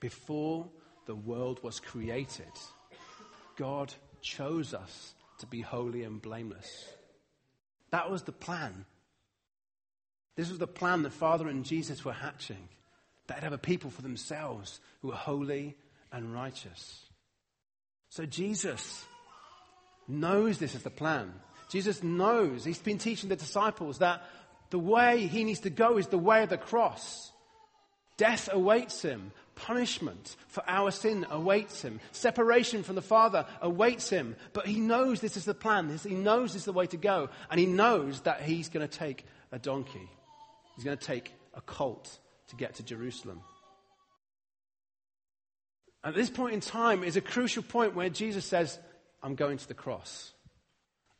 Before 0.00 0.66
the 1.06 1.14
world 1.14 1.62
was 1.62 1.78
created, 1.78 2.52
God 3.56 3.92
chose 4.22 4.74
us 4.74 5.14
to 5.38 5.46
be 5.46 5.60
holy 5.60 6.04
and 6.04 6.20
blameless. 6.20 6.94
That 7.90 8.10
was 8.10 8.22
the 8.22 8.32
plan. 8.32 8.84
This 10.36 10.48
was 10.48 10.58
the 10.58 10.66
plan 10.66 11.02
the 11.02 11.10
Father 11.10 11.48
and 11.48 11.64
Jesus 11.64 12.04
were 12.04 12.12
hatching. 12.12 12.68
They'd 13.26 13.42
have 13.42 13.52
a 13.52 13.58
people 13.58 13.90
for 13.90 14.02
themselves 14.02 14.80
who 15.02 15.08
were 15.08 15.14
holy 15.14 15.76
and 16.12 16.32
righteous. 16.32 17.04
So 18.08 18.26
Jesus 18.26 19.04
knows 20.08 20.58
this 20.58 20.74
is 20.74 20.82
the 20.82 20.90
plan. 20.90 21.32
Jesus 21.68 22.02
knows, 22.02 22.64
he's 22.64 22.78
been 22.78 22.98
teaching 22.98 23.28
the 23.28 23.36
disciples 23.36 23.98
that 23.98 24.24
the 24.70 24.78
way 24.78 25.26
he 25.26 25.44
needs 25.44 25.60
to 25.60 25.70
go 25.70 25.98
is 25.98 26.08
the 26.08 26.18
way 26.18 26.42
of 26.42 26.48
the 26.48 26.58
cross. 26.58 27.30
Death 28.16 28.48
awaits 28.52 29.02
him. 29.02 29.32
Punishment 29.60 30.36
for 30.48 30.64
our 30.66 30.90
sin 30.90 31.26
awaits 31.30 31.82
him. 31.82 32.00
Separation 32.12 32.82
from 32.82 32.94
the 32.94 33.02
Father 33.02 33.44
awaits 33.60 34.08
him. 34.08 34.36
But 34.54 34.66
he 34.66 34.80
knows 34.80 35.20
this 35.20 35.36
is 35.36 35.44
the 35.44 35.52
plan. 35.52 35.98
He 36.02 36.14
knows 36.14 36.54
this 36.54 36.62
is 36.62 36.66
the 36.66 36.72
way 36.72 36.86
to 36.86 36.96
go. 36.96 37.28
And 37.50 37.60
he 37.60 37.66
knows 37.66 38.22
that 38.22 38.40
he's 38.40 38.70
going 38.70 38.88
to 38.88 38.98
take 38.98 39.26
a 39.52 39.58
donkey. 39.58 40.08
He's 40.76 40.84
going 40.84 40.96
to 40.96 41.04
take 41.04 41.34
a 41.52 41.60
colt 41.60 42.18
to 42.48 42.56
get 42.56 42.76
to 42.76 42.82
Jerusalem. 42.82 43.42
At 46.02 46.14
this 46.14 46.30
point 46.30 46.54
in 46.54 46.60
time 46.60 47.04
is 47.04 47.16
a 47.16 47.20
crucial 47.20 47.62
point 47.62 47.94
where 47.94 48.08
Jesus 48.08 48.46
says, 48.46 48.78
I'm 49.22 49.34
going 49.34 49.58
to 49.58 49.68
the 49.68 49.74
cross. 49.74 50.32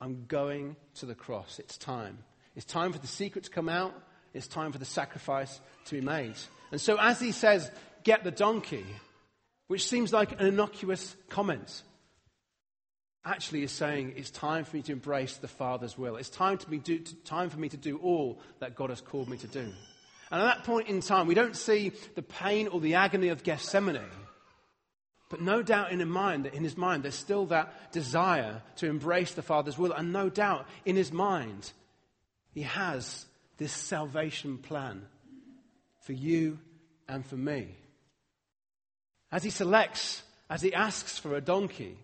I'm 0.00 0.24
going 0.26 0.76
to 0.94 1.06
the 1.06 1.14
cross. 1.14 1.58
It's 1.58 1.76
time. 1.76 2.18
It's 2.56 2.64
time 2.64 2.94
for 2.94 2.98
the 2.98 3.06
secret 3.06 3.44
to 3.44 3.50
come 3.50 3.68
out. 3.68 3.92
It's 4.32 4.46
time 4.46 4.72
for 4.72 4.78
the 4.78 4.86
sacrifice 4.86 5.60
to 5.86 5.94
be 5.94 6.00
made. 6.00 6.36
And 6.72 6.80
so, 6.80 6.96
as 6.98 7.20
he 7.20 7.32
says, 7.32 7.70
get 8.04 8.24
the 8.24 8.30
donkey, 8.30 8.86
which 9.68 9.86
seems 9.86 10.12
like 10.12 10.32
an 10.40 10.46
innocuous 10.46 11.14
comment, 11.28 11.82
actually 13.24 13.62
is 13.62 13.72
saying 13.72 14.14
it's 14.16 14.30
time 14.30 14.64
for 14.64 14.76
me 14.76 14.82
to 14.82 14.92
embrace 14.92 15.36
the 15.36 15.48
Father's 15.48 15.96
will. 15.98 16.16
It's 16.16 16.30
time, 16.30 16.58
to 16.58 16.76
do, 16.78 16.98
time 17.24 17.50
for 17.50 17.58
me 17.58 17.68
to 17.68 17.76
do 17.76 17.98
all 17.98 18.40
that 18.60 18.74
God 18.74 18.90
has 18.90 19.00
called 19.00 19.28
me 19.28 19.36
to 19.38 19.46
do. 19.46 19.72
And 20.30 20.42
at 20.42 20.44
that 20.44 20.64
point 20.64 20.88
in 20.88 21.00
time, 21.00 21.26
we 21.26 21.34
don't 21.34 21.56
see 21.56 21.92
the 22.14 22.22
pain 22.22 22.68
or 22.68 22.80
the 22.80 22.94
agony 22.94 23.28
of 23.28 23.42
Gethsemane. 23.42 24.00
But 25.28 25.40
no 25.40 25.62
doubt 25.62 25.92
in 25.92 26.00
his 26.00 26.08
mind, 26.08 26.46
in 26.46 26.64
his 26.64 26.76
mind, 26.76 27.02
there's 27.02 27.14
still 27.14 27.46
that 27.46 27.92
desire 27.92 28.62
to 28.76 28.86
embrace 28.88 29.32
the 29.32 29.42
Father's 29.42 29.78
will. 29.78 29.92
And 29.92 30.12
no 30.12 30.28
doubt 30.28 30.66
in 30.84 30.96
his 30.96 31.12
mind, 31.12 31.72
he 32.52 32.62
has 32.62 33.26
this 33.58 33.72
salvation 33.72 34.58
plan 34.58 35.02
for 36.00 36.12
you 36.14 36.58
and 37.08 37.24
for 37.24 37.36
me. 37.36 37.76
As 39.32 39.42
he 39.42 39.50
selects, 39.50 40.22
as 40.48 40.62
he 40.62 40.74
asks 40.74 41.18
for 41.18 41.36
a 41.36 41.40
donkey, 41.40 41.96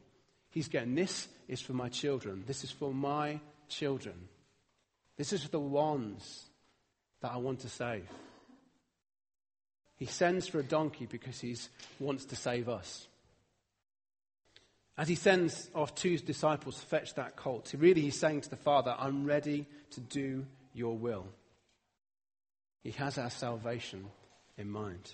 he's 0.51 0.69
getting 0.69 0.95
this 0.95 1.29
is 1.49 1.61
for 1.61 1.73
my 1.73 1.89
children. 1.89 2.45
This 2.47 2.65
is 2.65 2.71
for 2.71 2.93
my 2.93 3.41
children. 3.69 4.29
This 5.17 5.33
is 5.33 5.43
for 5.43 5.51
the 5.51 5.61
ones 5.61 6.45
that 7.21 7.33
I 7.33 7.39
want 7.39 7.61
to 7.61 7.69
save. 7.69 8.09
He 9.97 10.07
sends 10.07 10.47
for 10.47 10.61
a 10.61 10.65
donkey 10.65 11.07
because 11.07 11.41
he 11.41 11.57
wants 11.99 12.27
to 12.27 12.37
save 12.37 12.69
us. 12.69 13.07
As 14.99 15.09
he 15.09 15.15
sends 15.15 15.69
off 15.75 15.95
two 15.95 16.19
disciples 16.19 16.79
to 16.81 16.87
fetch 16.87 17.15
that 17.15 17.37
colt, 17.37 17.73
really 17.77 18.03
he's 18.03 18.19
saying 18.19 18.43
to 18.43 18.51
the 18.51 18.57
Father, 18.57 18.95
I'm 18.99 19.25
ready 19.25 19.67
to 19.91 20.01
do 20.01 20.47
your 20.75 20.97
will. 20.97 21.27
He 22.83 22.93
has 22.93 23.19
our 23.19 23.31
salvation 23.31 24.07
in 24.57 24.71
mind. 24.71 25.13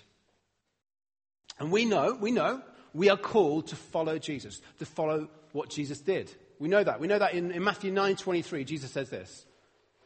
And 1.59 1.71
we 1.71 1.85
know, 1.85 2.17
we 2.19 2.31
know, 2.31 2.61
we 2.93 3.09
are 3.09 3.17
called 3.17 3.67
to 3.67 3.75
follow 3.75 4.17
Jesus, 4.19 4.61
to 4.79 4.85
follow 4.85 5.29
what 5.51 5.69
Jesus 5.69 5.99
did. 5.99 6.31
We 6.59 6.67
know 6.67 6.83
that. 6.83 6.99
We 6.99 7.07
know 7.07 7.19
that 7.19 7.33
in, 7.33 7.51
in 7.51 7.63
Matthew 7.63 7.91
9 7.91 8.15
23, 8.15 8.63
Jesus 8.63 8.91
says 8.91 9.09
this 9.09 9.45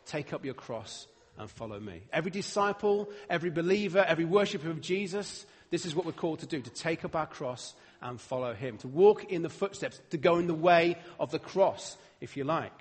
Take 0.05 0.33
up 0.33 0.45
your 0.45 0.53
cross 0.53 1.07
and 1.37 1.49
follow 1.49 1.79
me. 1.79 2.03
Every 2.11 2.31
disciple, 2.31 3.09
every 3.29 3.49
believer, 3.49 4.03
every 4.07 4.25
worshiper 4.25 4.69
of 4.69 4.81
Jesus, 4.81 5.45
this 5.69 5.85
is 5.85 5.95
what 5.95 6.05
we're 6.05 6.13
called 6.13 6.39
to 6.39 6.47
do 6.47 6.61
to 6.61 6.69
take 6.69 7.05
up 7.05 7.15
our 7.15 7.27
cross 7.27 7.75
and 8.01 8.19
follow 8.19 8.53
him, 8.53 8.77
to 8.79 8.87
walk 8.87 9.25
in 9.25 9.41
the 9.41 9.49
footsteps, 9.49 9.99
to 10.11 10.17
go 10.17 10.37
in 10.37 10.47
the 10.47 10.53
way 10.53 10.97
of 11.19 11.31
the 11.31 11.39
cross, 11.39 11.97
if 12.21 12.37
you 12.37 12.43
like. 12.43 12.79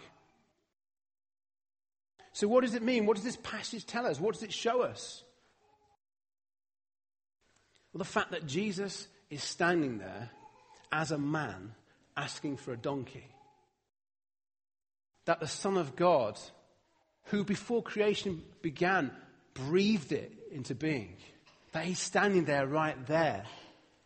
So, 2.32 2.46
what 2.48 2.62
does 2.62 2.74
it 2.74 2.82
mean? 2.82 3.06
What 3.06 3.16
does 3.16 3.24
this 3.24 3.38
passage 3.42 3.86
tell 3.86 4.06
us? 4.06 4.20
What 4.20 4.34
does 4.34 4.42
it 4.42 4.52
show 4.52 4.82
us? 4.82 5.22
Well, 7.96 8.04
the 8.04 8.04
fact 8.04 8.32
that 8.32 8.46
Jesus 8.46 9.08
is 9.30 9.42
standing 9.42 9.96
there 9.96 10.28
as 10.92 11.12
a 11.12 11.16
man 11.16 11.72
asking 12.14 12.58
for 12.58 12.74
a 12.74 12.76
donkey. 12.76 13.24
That 15.24 15.40
the 15.40 15.46
Son 15.46 15.78
of 15.78 15.96
God, 15.96 16.38
who 17.28 17.42
before 17.42 17.82
creation 17.82 18.42
began, 18.60 19.12
breathed 19.54 20.12
it 20.12 20.30
into 20.52 20.74
being, 20.74 21.16
that 21.72 21.86
he's 21.86 21.98
standing 21.98 22.44
there 22.44 22.66
right 22.66 23.06
there 23.06 23.44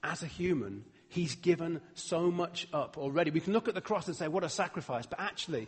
as 0.04 0.22
a 0.22 0.26
human 0.26 0.84
He's 1.10 1.34
given 1.34 1.80
so 1.94 2.30
much 2.30 2.68
up 2.72 2.96
already. 2.96 3.32
We 3.32 3.40
can 3.40 3.52
look 3.52 3.66
at 3.66 3.74
the 3.74 3.80
cross 3.80 4.06
and 4.06 4.14
say, 4.16 4.28
what 4.28 4.44
a 4.44 4.48
sacrifice. 4.48 5.06
But 5.06 5.18
actually, 5.18 5.66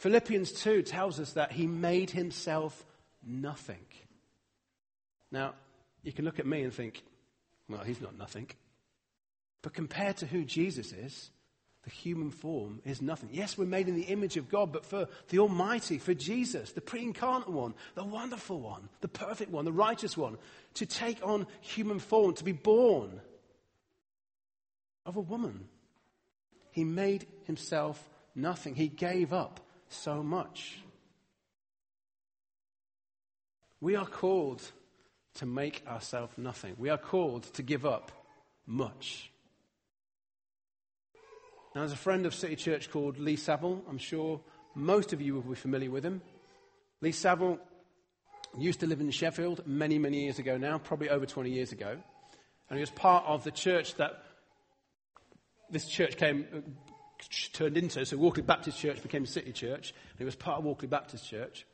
Philippians 0.00 0.50
2 0.50 0.82
tells 0.82 1.20
us 1.20 1.34
that 1.34 1.52
he 1.52 1.68
made 1.68 2.10
himself 2.10 2.84
nothing. 3.24 3.86
Now, 5.30 5.54
you 6.02 6.12
can 6.12 6.24
look 6.24 6.40
at 6.40 6.46
me 6.46 6.64
and 6.64 6.74
think, 6.74 7.04
well, 7.68 7.82
he's 7.82 8.00
not 8.00 8.16
nothing. 8.16 8.48
But 9.62 9.74
compared 9.74 10.18
to 10.18 10.26
who 10.26 10.44
Jesus 10.44 10.92
is, 10.92 11.30
the 11.84 11.90
human 11.90 12.30
form 12.30 12.80
is 12.84 13.02
nothing. 13.02 13.28
Yes, 13.32 13.58
we're 13.58 13.66
made 13.66 13.88
in 13.88 13.94
the 13.94 14.04
image 14.04 14.36
of 14.36 14.48
God, 14.48 14.72
but 14.72 14.86
for 14.86 15.06
the 15.28 15.38
Almighty, 15.38 15.98
for 15.98 16.14
Jesus, 16.14 16.72
the 16.72 16.80
pre 16.80 17.02
incarnate 17.02 17.48
one, 17.48 17.74
the 17.94 18.04
wonderful 18.04 18.60
one, 18.60 18.88
the 19.00 19.08
perfect 19.08 19.50
one, 19.50 19.64
the 19.64 19.72
righteous 19.72 20.16
one, 20.16 20.38
to 20.74 20.86
take 20.86 21.18
on 21.22 21.46
human 21.60 21.98
form, 21.98 22.34
to 22.34 22.44
be 22.44 22.52
born 22.52 23.20
of 25.04 25.16
a 25.16 25.20
woman. 25.20 25.68
He 26.70 26.84
made 26.84 27.26
himself 27.44 28.02
nothing. 28.34 28.74
He 28.74 28.88
gave 28.88 29.32
up 29.32 29.60
so 29.88 30.22
much. 30.22 30.78
We 33.80 33.94
are 33.96 34.06
called 34.06 34.62
to 35.34 35.46
make 35.46 35.82
ourselves 35.86 36.36
nothing. 36.36 36.74
We 36.78 36.90
are 36.90 36.98
called 36.98 37.44
to 37.54 37.62
give 37.62 37.84
up 37.84 38.12
much. 38.66 39.30
Now, 41.74 41.80
there's 41.80 41.92
a 41.92 41.96
friend 41.96 42.24
of 42.24 42.34
City 42.34 42.54
Church 42.54 42.90
called 42.90 43.18
Lee 43.18 43.36
Saville. 43.36 43.82
I'm 43.88 43.98
sure 43.98 44.40
most 44.74 45.12
of 45.12 45.20
you 45.20 45.34
will 45.34 45.42
be 45.42 45.54
familiar 45.56 45.90
with 45.90 46.04
him. 46.04 46.22
Lee 47.00 47.12
Saville 47.12 47.58
used 48.56 48.80
to 48.80 48.86
live 48.86 49.00
in 49.00 49.10
Sheffield 49.10 49.66
many, 49.66 49.98
many 49.98 50.22
years 50.22 50.38
ago 50.38 50.56
now, 50.56 50.78
probably 50.78 51.10
over 51.10 51.26
20 51.26 51.50
years 51.50 51.72
ago. 51.72 51.96
And 52.70 52.76
he 52.76 52.80
was 52.80 52.90
part 52.90 53.24
of 53.26 53.42
the 53.42 53.50
church 53.50 53.96
that 53.96 54.22
this 55.70 55.86
church 55.86 56.16
came, 56.16 56.46
uh, 56.54 56.60
turned 57.52 57.76
into, 57.76 58.04
so 58.06 58.16
Walkley 58.16 58.42
Baptist 58.42 58.78
Church 58.78 59.02
became 59.02 59.26
City 59.26 59.52
Church, 59.52 59.92
and 60.10 60.18
he 60.18 60.24
was 60.24 60.36
part 60.36 60.58
of 60.58 60.64
Walkley 60.64 60.88
Baptist 60.88 61.28
Church. 61.28 61.66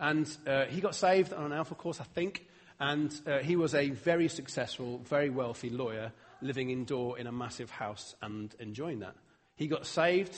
And 0.00 0.28
uh, 0.46 0.64
he 0.64 0.80
got 0.80 0.94
saved 0.94 1.32
on 1.32 1.44
an 1.44 1.52
Alpha 1.52 1.74
course, 1.74 2.00
I 2.00 2.04
think, 2.04 2.46
And 2.80 3.14
uh, 3.26 3.38
he 3.38 3.56
was 3.56 3.74
a 3.74 3.90
very 3.90 4.28
successful, 4.28 4.98
very 5.04 5.30
wealthy 5.30 5.70
lawyer 5.70 6.12
living 6.40 6.70
in 6.70 6.84
Dore 6.84 7.18
in 7.18 7.26
a 7.26 7.32
massive 7.32 7.70
house 7.70 8.14
and 8.20 8.54
enjoying 8.58 9.00
that. 9.00 9.14
He 9.56 9.68
got 9.68 9.86
saved. 9.86 10.36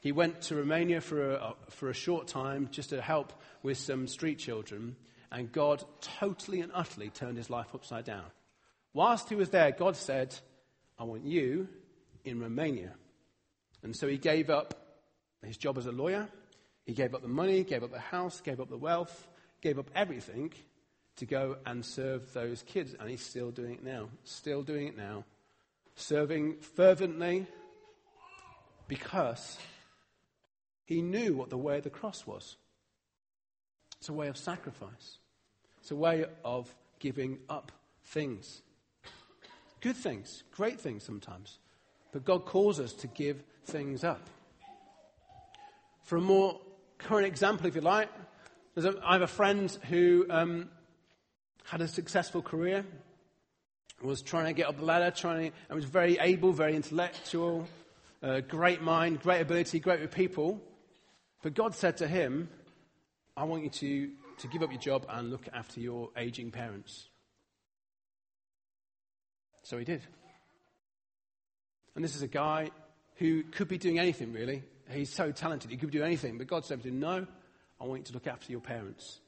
He 0.00 0.12
went 0.12 0.42
to 0.42 0.56
Romania 0.56 1.00
for 1.00 1.32
a, 1.32 1.54
for 1.70 1.88
a 1.88 1.94
short 1.94 2.26
time 2.26 2.68
just 2.70 2.90
to 2.90 3.00
help 3.00 3.32
with 3.62 3.78
some 3.78 4.06
street 4.08 4.38
children. 4.38 4.96
And 5.30 5.50
God 5.50 5.84
totally 6.00 6.60
and 6.60 6.72
utterly 6.74 7.10
turned 7.10 7.36
his 7.36 7.50
life 7.50 7.68
upside 7.74 8.04
down. 8.04 8.24
Whilst 8.92 9.28
he 9.28 9.34
was 9.34 9.50
there, 9.50 9.70
God 9.72 9.96
said, 9.96 10.34
I 10.98 11.04
want 11.04 11.24
you 11.24 11.68
in 12.24 12.40
Romania. 12.40 12.94
And 13.82 13.94
so 13.94 14.08
he 14.08 14.18
gave 14.18 14.50
up 14.50 14.74
his 15.44 15.56
job 15.56 15.78
as 15.78 15.86
a 15.86 15.92
lawyer. 15.92 16.28
He 16.84 16.94
gave 16.94 17.14
up 17.14 17.22
the 17.22 17.28
money, 17.28 17.62
gave 17.64 17.82
up 17.82 17.92
the 17.92 17.98
house, 17.98 18.40
gave 18.40 18.60
up 18.60 18.70
the 18.70 18.76
wealth, 18.76 19.28
gave 19.60 19.78
up 19.78 19.90
everything 19.94 20.52
to 21.16 21.26
go 21.26 21.56
and 21.66 21.84
serve 21.84 22.32
those 22.32 22.62
kids. 22.62 22.94
And 22.98 23.08
he's 23.08 23.24
still 23.24 23.50
doing 23.50 23.72
it 23.72 23.84
now. 23.84 24.08
Still 24.24 24.62
doing 24.62 24.88
it 24.88 24.96
now. 24.96 25.24
Serving 25.94 26.56
fervently 26.60 27.46
because 28.88 29.58
he 30.84 31.02
knew 31.02 31.34
what 31.34 31.50
the 31.50 31.56
way 31.56 31.78
of 31.78 31.84
the 31.84 31.90
cross 31.90 32.26
was. 32.26 32.56
It's 33.98 34.08
a 34.08 34.12
way 34.12 34.28
of 34.28 34.36
sacrifice, 34.36 35.18
it's 35.80 35.90
a 35.90 35.96
way 35.96 36.26
of 36.44 36.72
giving 36.98 37.38
up 37.48 37.72
things. 38.04 38.62
Good 39.80 39.96
things, 39.96 40.42
great 40.52 40.80
things 40.80 41.04
sometimes. 41.04 41.58
But 42.12 42.24
God 42.24 42.44
calls 42.44 42.80
us 42.80 42.92
to 42.94 43.06
give 43.08 43.42
things 43.64 44.04
up. 44.04 44.30
For 46.02 46.16
a 46.16 46.20
more 46.20 46.60
current 46.98 47.26
example, 47.26 47.66
if 47.66 47.74
you 47.74 47.80
like, 47.80 48.08
a, 48.76 48.94
I 49.04 49.12
have 49.12 49.22
a 49.22 49.26
friend 49.26 49.70
who 49.88 50.26
um, 50.30 50.70
had 51.68 51.80
a 51.80 51.88
successful 51.88 52.42
career, 52.42 52.84
was 54.02 54.22
trying 54.22 54.46
to 54.46 54.52
get 54.52 54.68
up 54.68 54.78
the 54.78 54.84
ladder, 54.84 55.10
trying 55.10 55.50
to, 55.50 55.56
and 55.68 55.76
was 55.76 55.84
very 55.84 56.18
able, 56.18 56.52
very 56.52 56.76
intellectual, 56.76 57.66
uh, 58.22 58.40
great 58.40 58.82
mind, 58.82 59.20
great 59.20 59.40
ability, 59.40 59.80
great 59.80 60.00
with 60.00 60.12
people. 60.12 60.60
But 61.42 61.54
God 61.54 61.74
said 61.74 61.96
to 61.98 62.08
him, 62.08 62.48
I 63.36 63.44
want 63.44 63.64
you 63.64 63.70
to, 63.70 64.10
to 64.38 64.48
give 64.48 64.62
up 64.62 64.70
your 64.70 64.80
job 64.80 65.06
and 65.08 65.30
look 65.30 65.48
after 65.52 65.80
your 65.80 66.10
aging 66.16 66.50
parents. 66.50 67.08
So 69.62 69.78
he 69.78 69.84
did. 69.84 70.02
And 71.94 72.04
this 72.04 72.14
is 72.14 72.22
a 72.22 72.28
guy 72.28 72.70
who 73.16 73.42
could 73.42 73.68
be 73.68 73.78
doing 73.78 73.98
anything, 73.98 74.32
really. 74.32 74.62
He's 74.90 75.12
so 75.12 75.32
talented, 75.32 75.70
he 75.70 75.76
could 75.76 75.90
do 75.90 76.04
anything. 76.04 76.38
But 76.38 76.46
God 76.46 76.64
said 76.64 76.82
to 76.82 76.88
him, 76.88 77.00
No, 77.00 77.26
I 77.80 77.84
want 77.84 78.00
you 78.00 78.04
to 78.04 78.12
look 78.12 78.26
after 78.28 78.52
your 78.52 78.60
parents. 78.60 79.18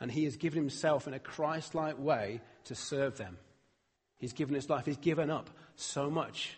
And 0.00 0.10
he 0.10 0.24
has 0.24 0.36
given 0.36 0.60
himself 0.60 1.06
in 1.06 1.14
a 1.14 1.18
Christ 1.18 1.74
like 1.74 1.98
way 1.98 2.40
to 2.64 2.74
serve 2.74 3.16
them. 3.16 3.38
He's 4.18 4.32
given 4.32 4.54
his 4.54 4.68
life, 4.68 4.86
he's 4.86 4.96
given 4.96 5.30
up 5.30 5.50
so 5.76 6.10
much, 6.10 6.56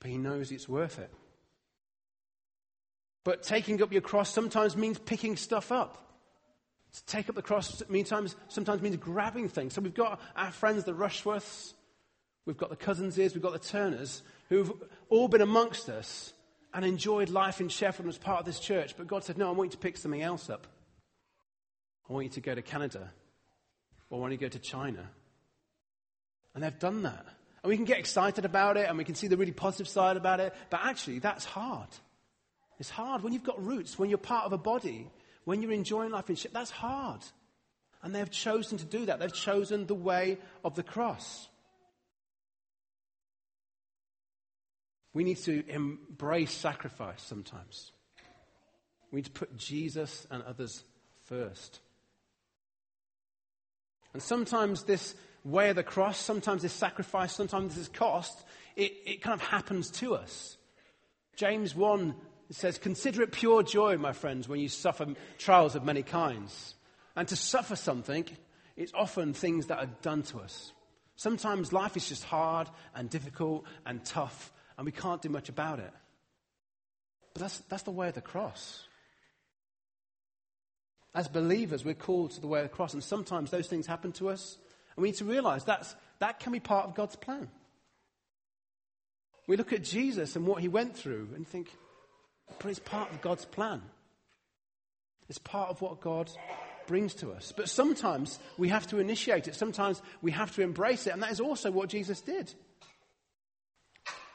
but 0.00 0.10
he 0.10 0.18
knows 0.18 0.52
it's 0.52 0.68
worth 0.68 0.98
it. 0.98 1.12
But 3.24 3.42
taking 3.42 3.82
up 3.82 3.92
your 3.92 4.02
cross 4.02 4.30
sometimes 4.30 4.76
means 4.76 4.98
picking 4.98 5.36
stuff 5.36 5.72
up. 5.72 6.00
To 6.92 7.06
take 7.06 7.28
up 7.28 7.34
the 7.34 7.42
cross 7.42 7.82
sometimes, 7.88 8.36
sometimes 8.48 8.82
means 8.82 8.96
grabbing 8.96 9.48
things. 9.48 9.74
So 9.74 9.80
we've 9.80 9.94
got 9.94 10.20
our 10.36 10.52
friends, 10.52 10.84
the 10.84 10.92
Rushworths, 10.92 11.72
we've 12.46 12.56
got 12.56 12.70
the 12.70 12.76
Cousinses, 12.76 13.34
we've 13.34 13.42
got 13.42 13.52
the 13.52 13.58
Turners, 13.58 14.22
who've 14.48 14.72
all 15.08 15.26
been 15.26 15.40
amongst 15.40 15.88
us 15.88 16.32
and 16.72 16.84
enjoyed 16.84 17.30
life 17.30 17.60
in 17.60 17.68
Sheffield 17.68 18.08
as 18.08 18.18
part 18.18 18.40
of 18.40 18.46
this 18.46 18.60
church. 18.60 18.96
But 18.96 19.08
God 19.08 19.24
said, 19.24 19.38
No, 19.38 19.48
I 19.48 19.52
want 19.52 19.68
you 19.68 19.72
to 19.72 19.78
pick 19.78 19.96
something 19.96 20.22
else 20.22 20.48
up. 20.48 20.68
I 22.08 22.12
want 22.12 22.24
you 22.24 22.30
to 22.30 22.40
go 22.40 22.54
to 22.54 22.62
Canada, 22.62 23.10
or 24.10 24.18
I 24.18 24.20
want 24.20 24.32
you 24.32 24.38
to 24.38 24.44
go 24.44 24.48
to 24.48 24.58
China. 24.58 25.08
And 26.54 26.62
they've 26.62 26.78
done 26.78 27.02
that. 27.02 27.24
And 27.62 27.70
we 27.70 27.76
can 27.76 27.86
get 27.86 27.98
excited 27.98 28.44
about 28.44 28.76
it 28.76 28.88
and 28.88 28.98
we 28.98 29.04
can 29.04 29.14
see 29.14 29.26
the 29.26 29.38
really 29.38 29.52
positive 29.52 29.88
side 29.88 30.16
about 30.16 30.38
it, 30.38 30.54
but 30.70 30.80
actually, 30.84 31.18
that's 31.18 31.44
hard. 31.44 31.88
It's 32.78 32.90
hard 32.90 33.22
when 33.22 33.32
you've 33.32 33.44
got 33.44 33.64
roots, 33.64 33.98
when 33.98 34.10
you're 34.10 34.18
part 34.18 34.44
of 34.44 34.52
a 34.52 34.58
body, 34.58 35.08
when 35.44 35.62
you're 35.62 35.72
enjoying 35.72 36.10
life 36.10 36.28
in 36.28 36.36
Sheff. 36.36 36.52
That's 36.52 36.70
hard. 36.70 37.20
And 38.02 38.14
they've 38.14 38.30
chosen 38.30 38.76
to 38.78 38.84
do 38.84 39.06
that. 39.06 39.18
They've 39.18 39.32
chosen 39.32 39.86
the 39.86 39.94
way 39.94 40.38
of 40.62 40.74
the 40.74 40.82
cross. 40.82 41.48
We 45.14 45.24
need 45.24 45.38
to 45.44 45.64
embrace 45.68 46.52
sacrifice 46.52 47.22
sometimes. 47.22 47.92
We 49.10 49.18
need 49.18 49.26
to 49.26 49.30
put 49.30 49.56
Jesus 49.56 50.26
and 50.30 50.42
others 50.42 50.82
first. 51.24 51.80
And 54.14 54.22
sometimes 54.22 54.84
this 54.84 55.14
way 55.44 55.70
of 55.70 55.76
the 55.76 55.82
cross, 55.82 56.18
sometimes 56.18 56.62
this 56.62 56.72
sacrifice, 56.72 57.32
sometimes 57.32 57.74
this 57.76 57.88
cost, 57.88 58.44
it, 58.76 58.92
it 59.04 59.22
kind 59.22 59.34
of 59.34 59.46
happens 59.46 59.90
to 59.90 60.14
us. 60.14 60.56
James 61.36 61.74
1 61.74 62.14
says, 62.50 62.78
Consider 62.78 63.22
it 63.22 63.32
pure 63.32 63.62
joy, 63.62 63.98
my 63.98 64.12
friends, 64.12 64.48
when 64.48 64.60
you 64.60 64.68
suffer 64.68 65.06
trials 65.38 65.74
of 65.74 65.84
many 65.84 66.02
kinds. 66.02 66.74
And 67.16 67.28
to 67.28 67.36
suffer 67.36 67.76
something, 67.76 68.24
it's 68.76 68.92
often 68.94 69.34
things 69.34 69.66
that 69.66 69.78
are 69.78 69.90
done 70.02 70.22
to 70.24 70.38
us. 70.38 70.72
Sometimes 71.16 71.72
life 71.72 71.96
is 71.96 72.08
just 72.08 72.24
hard 72.24 72.68
and 72.94 73.10
difficult 73.10 73.64
and 73.86 74.04
tough, 74.04 74.52
and 74.76 74.84
we 74.84 74.92
can't 74.92 75.22
do 75.22 75.28
much 75.28 75.48
about 75.48 75.78
it. 75.78 75.92
But 77.34 77.42
that's, 77.42 77.58
that's 77.68 77.82
the 77.82 77.90
way 77.90 78.08
of 78.08 78.14
the 78.14 78.20
cross. 78.20 78.86
As 81.14 81.28
believers, 81.28 81.84
we're 81.84 81.94
called 81.94 82.32
to 82.32 82.40
the 82.40 82.46
way 82.46 82.60
of 82.60 82.64
the 82.64 82.74
cross, 82.74 82.94
and 82.94 83.02
sometimes 83.02 83.50
those 83.50 83.68
things 83.68 83.86
happen 83.86 84.12
to 84.12 84.28
us, 84.28 84.58
and 84.96 85.02
we 85.02 85.08
need 85.08 85.18
to 85.18 85.24
realize 85.24 85.64
that's, 85.64 85.94
that 86.18 86.40
can 86.40 86.52
be 86.52 86.60
part 86.60 86.86
of 86.86 86.94
God's 86.94 87.16
plan. 87.16 87.48
We 89.46 89.56
look 89.56 89.72
at 89.72 89.84
Jesus 89.84 90.36
and 90.36 90.46
what 90.46 90.62
he 90.62 90.68
went 90.68 90.96
through 90.96 91.28
and 91.36 91.46
think, 91.46 91.70
but 92.58 92.70
it's 92.70 92.78
part 92.78 93.10
of 93.10 93.20
God's 93.20 93.44
plan. 93.44 93.82
It's 95.28 95.38
part 95.38 95.70
of 95.70 95.80
what 95.80 96.00
God 96.00 96.30
brings 96.86 97.14
to 97.16 97.32
us. 97.32 97.52
But 97.56 97.68
sometimes 97.68 98.38
we 98.58 98.68
have 98.68 98.86
to 98.88 98.98
initiate 98.98 99.48
it. 99.48 99.54
Sometimes 99.54 100.02
we 100.22 100.32
have 100.32 100.54
to 100.56 100.62
embrace 100.62 101.06
it. 101.06 101.12
And 101.12 101.22
that 101.22 101.32
is 101.32 101.40
also 101.40 101.70
what 101.70 101.88
Jesus 101.88 102.20
did. 102.20 102.52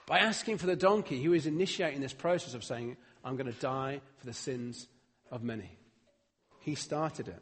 By 0.08 0.20
asking 0.20 0.58
for 0.58 0.66
the 0.66 0.76
donkey, 0.76 1.20
he 1.20 1.28
was 1.28 1.46
initiating 1.46 2.02
this 2.02 2.14
process 2.14 2.56
of 2.56 2.64
saying, 2.64 2.98
I'm 3.24 3.36
going 3.36 3.52
to 3.52 3.60
die 3.60 4.02
for 4.18 4.26
the 4.26 4.34
sins 4.34 4.88
of 5.32 5.44
many. 5.44 5.79
He 6.60 6.76
started 6.76 7.28
it. 7.28 7.42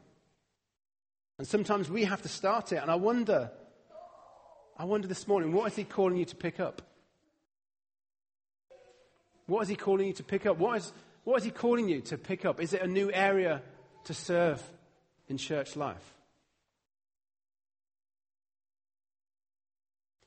And 1.37 1.47
sometimes 1.47 1.89
we 1.89 2.05
have 2.05 2.21
to 2.23 2.29
start 2.29 2.71
it. 2.71 2.77
And 2.77 2.89
I 2.89 2.95
wonder, 2.95 3.51
I 4.77 4.85
wonder 4.85 5.07
this 5.07 5.27
morning, 5.27 5.53
what 5.53 5.71
is 5.71 5.75
he 5.75 5.83
calling 5.83 6.17
you 6.17 6.25
to 6.25 6.35
pick 6.35 6.59
up? 6.59 6.81
What 9.45 9.61
is 9.61 9.69
he 9.69 9.75
calling 9.75 10.07
you 10.07 10.13
to 10.13 10.23
pick 10.23 10.45
up? 10.45 10.57
What 10.57 10.77
is, 10.77 10.91
what 11.23 11.37
is 11.37 11.43
he 11.43 11.51
calling 11.51 11.87
you 11.87 12.01
to 12.01 12.17
pick 12.17 12.45
up? 12.45 12.59
Is 12.59 12.73
it 12.73 12.81
a 12.81 12.87
new 12.87 13.11
area 13.11 13.61
to 14.05 14.13
serve 14.13 14.61
in 15.27 15.37
church 15.37 15.75
life? 15.75 16.13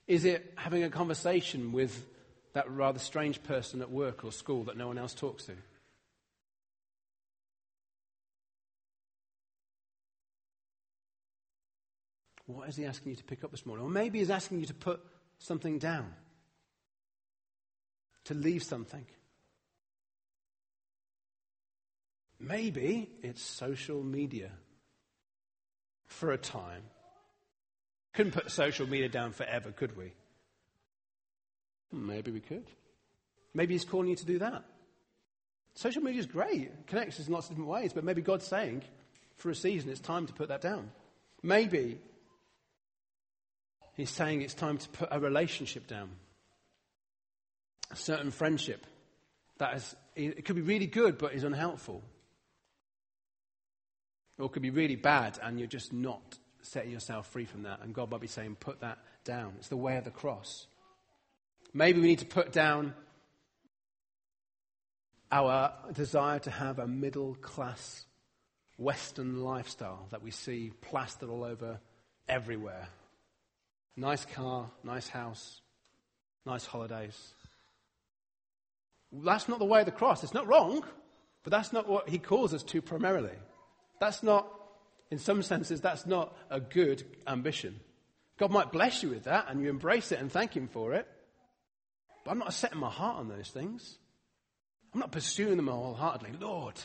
Is 0.07 0.25
it 0.25 0.53
having 0.57 0.83
a 0.83 0.91
conversation 0.91 1.73
with 1.73 2.05
that 2.53 2.71
rather 2.71 2.99
strange 2.99 3.43
person 3.43 3.81
at 3.81 3.91
work 3.91 4.25
or 4.25 4.33
school 4.33 4.65
that 4.65 4.77
no 4.77 4.89
one 4.89 4.99
else 4.99 5.15
talks 5.15 5.45
to? 5.45 5.53
What 12.51 12.69
is 12.69 12.77
he 12.77 12.85
asking 12.85 13.11
you 13.11 13.17
to 13.17 13.25
pick 13.25 13.45
up 13.45 13.51
this 13.51 13.67
morning? 13.67 13.85
Or 13.87 13.91
maybe 13.91 14.19
he's 14.19 14.31
asking 14.31 14.61
you 14.61 14.67
to 14.67 14.75
put 14.75 15.01
something 15.39 15.79
down, 15.79 16.13
to 18.25 18.35
leave 18.35 18.63
something. 18.63 19.05
Maybe 22.39 23.11
it's 23.23 23.43
social 23.43 24.03
media 24.03 24.51
for 26.07 26.33
a 26.33 26.39
time. 26.39 26.83
Couldn't 28.15 28.33
put 28.33 28.51
social 28.51 28.87
media 28.87 29.09
down 29.09 29.33
forever, 29.33 29.73
could 29.73 29.97
we? 29.97 30.13
Hmm, 31.91 32.07
maybe 32.07 32.31
we 32.31 32.41
could. 32.41 32.67
Maybe 33.55 33.75
he's 33.75 33.85
calling 33.85 34.09
you 34.09 34.17
to 34.17 34.27
do 34.27 34.39
that. 34.39 34.65
Social 35.75 36.03
media 36.03 36.21
is 36.21 36.27
great, 36.27 36.63
it 36.63 36.87
connects 36.87 37.21
us 37.21 37.27
in 37.27 37.33
lots 37.33 37.47
of 37.47 37.53
different 37.53 37.71
ways, 37.71 37.93
but 37.93 38.05
maybe 38.05 38.23
God's 38.23 38.47
saying, 38.47 38.83
for 39.37 39.51
a 39.51 39.55
season, 39.55 39.91
it's 39.91 40.01
time 40.01 40.27
to 40.27 40.33
put 40.33 40.49
that 40.49 40.61
down. 40.61 40.91
Maybe 41.43 41.99
He's 44.01 44.11
saying 44.11 44.41
it's 44.41 44.55
time 44.55 44.79
to 44.79 44.89
put 44.89 45.09
a 45.11 45.21
relationship 45.21 45.87
down, 45.87 46.09
a 47.91 47.97
certain 47.97 48.31
friendship 48.31 48.87
that 49.59 49.77
is, 49.77 49.97
it 50.17 50.47
could 50.47 50.57
be 50.57 50.63
really 50.63 50.87
good 50.87 51.19
but 51.19 51.35
is 51.35 51.45
unhelpful. 51.45 52.03
Or 54.39 54.47
it 54.47 54.53
could 54.53 54.63
be 54.63 54.71
really 54.71 54.97
bad 54.97 55.39
and 55.43 55.59
you're 55.59 55.69
just 55.69 55.93
not 55.93 56.39
setting 56.63 56.91
yourself 56.91 57.27
free 57.27 57.45
from 57.45 57.65
that. 57.65 57.81
And 57.83 57.95
God 57.95 58.11
might 58.11 58.23
be 58.23 58.27
saying, 58.27 58.57
put 58.59 58.81
that 58.81 58.97
down. 59.25 59.53
It's 59.59 59.69
the 59.69 59.77
way 59.77 59.99
of 59.99 60.05
the 60.05 60.11
cross. 60.11 60.67
Maybe 61.75 62.01
we 62.01 62.07
need 62.07 62.21
to 62.21 62.27
put 62.27 62.53
down 62.53 62.95
our 65.31 65.75
desire 65.93 66.39
to 66.39 66.51
have 66.51 66.79
a 66.79 66.87
middle 66.87 67.35
class 67.35 68.07
Western 68.79 69.43
lifestyle 69.43 70.07
that 70.11 70.23
we 70.23 70.31
see 70.31 70.73
plastered 70.81 71.29
all 71.29 71.45
over 71.45 71.79
everywhere. 72.27 72.89
Nice 74.01 74.25
car, 74.25 74.71
nice 74.83 75.09
house, 75.09 75.61
nice 76.47 76.65
holidays. 76.65 77.35
That's 79.13 79.47
not 79.47 79.59
the 79.59 79.67
way 79.67 79.81
of 79.81 79.85
the 79.85 79.93
cross. 79.93 80.25
It's 80.25 80.33
not 80.33 80.47
wrong, 80.47 80.83
but 81.45 81.51
that's 81.51 81.71
not 81.71 81.87
what 81.87 82.09
he 82.09 82.19
calls 82.19 82.55
us 82.55 82.63
to 82.63 82.81
primarily. 82.81 83.37
That's 84.01 84.23
not, 84.23 84.49
in 85.11 85.19
some 85.19 85.43
senses, 85.43 85.83
that's 85.83 86.07
not 86.07 86.35
a 86.49 86.61
good 86.61 87.05
ambition. 87.27 87.79
God 88.39 88.51
might 88.51 88.73
bless 88.73 89.03
you 89.03 89.11
with 89.11 89.25
that 89.25 89.49
and 89.51 89.61
you 89.61 89.69
embrace 89.69 90.13
it 90.13 90.19
and 90.19 90.33
thank 90.33 90.57
him 90.57 90.69
for 90.69 90.95
it. 90.95 91.07
But 92.25 92.31
I'm 92.31 92.39
not 92.39 92.55
setting 92.55 92.81
my 92.81 92.89
heart 92.89 93.19
on 93.19 93.29
those 93.29 93.51
things. 93.51 93.99
I'm 94.95 95.01
not 95.01 95.13
pursuing 95.13 95.59
them 95.59 95.67
wholeheartedly. 95.67 96.39
Lord, 96.41 96.81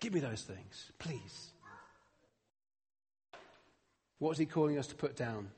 give 0.00 0.14
me 0.14 0.20
those 0.20 0.40
things, 0.40 0.92
please. 0.98 1.50
What 4.18 4.30
is 4.30 4.38
he 4.38 4.46
calling 4.46 4.78
us 4.78 4.86
to 4.86 4.94
put 4.94 5.14
down? 5.14 5.50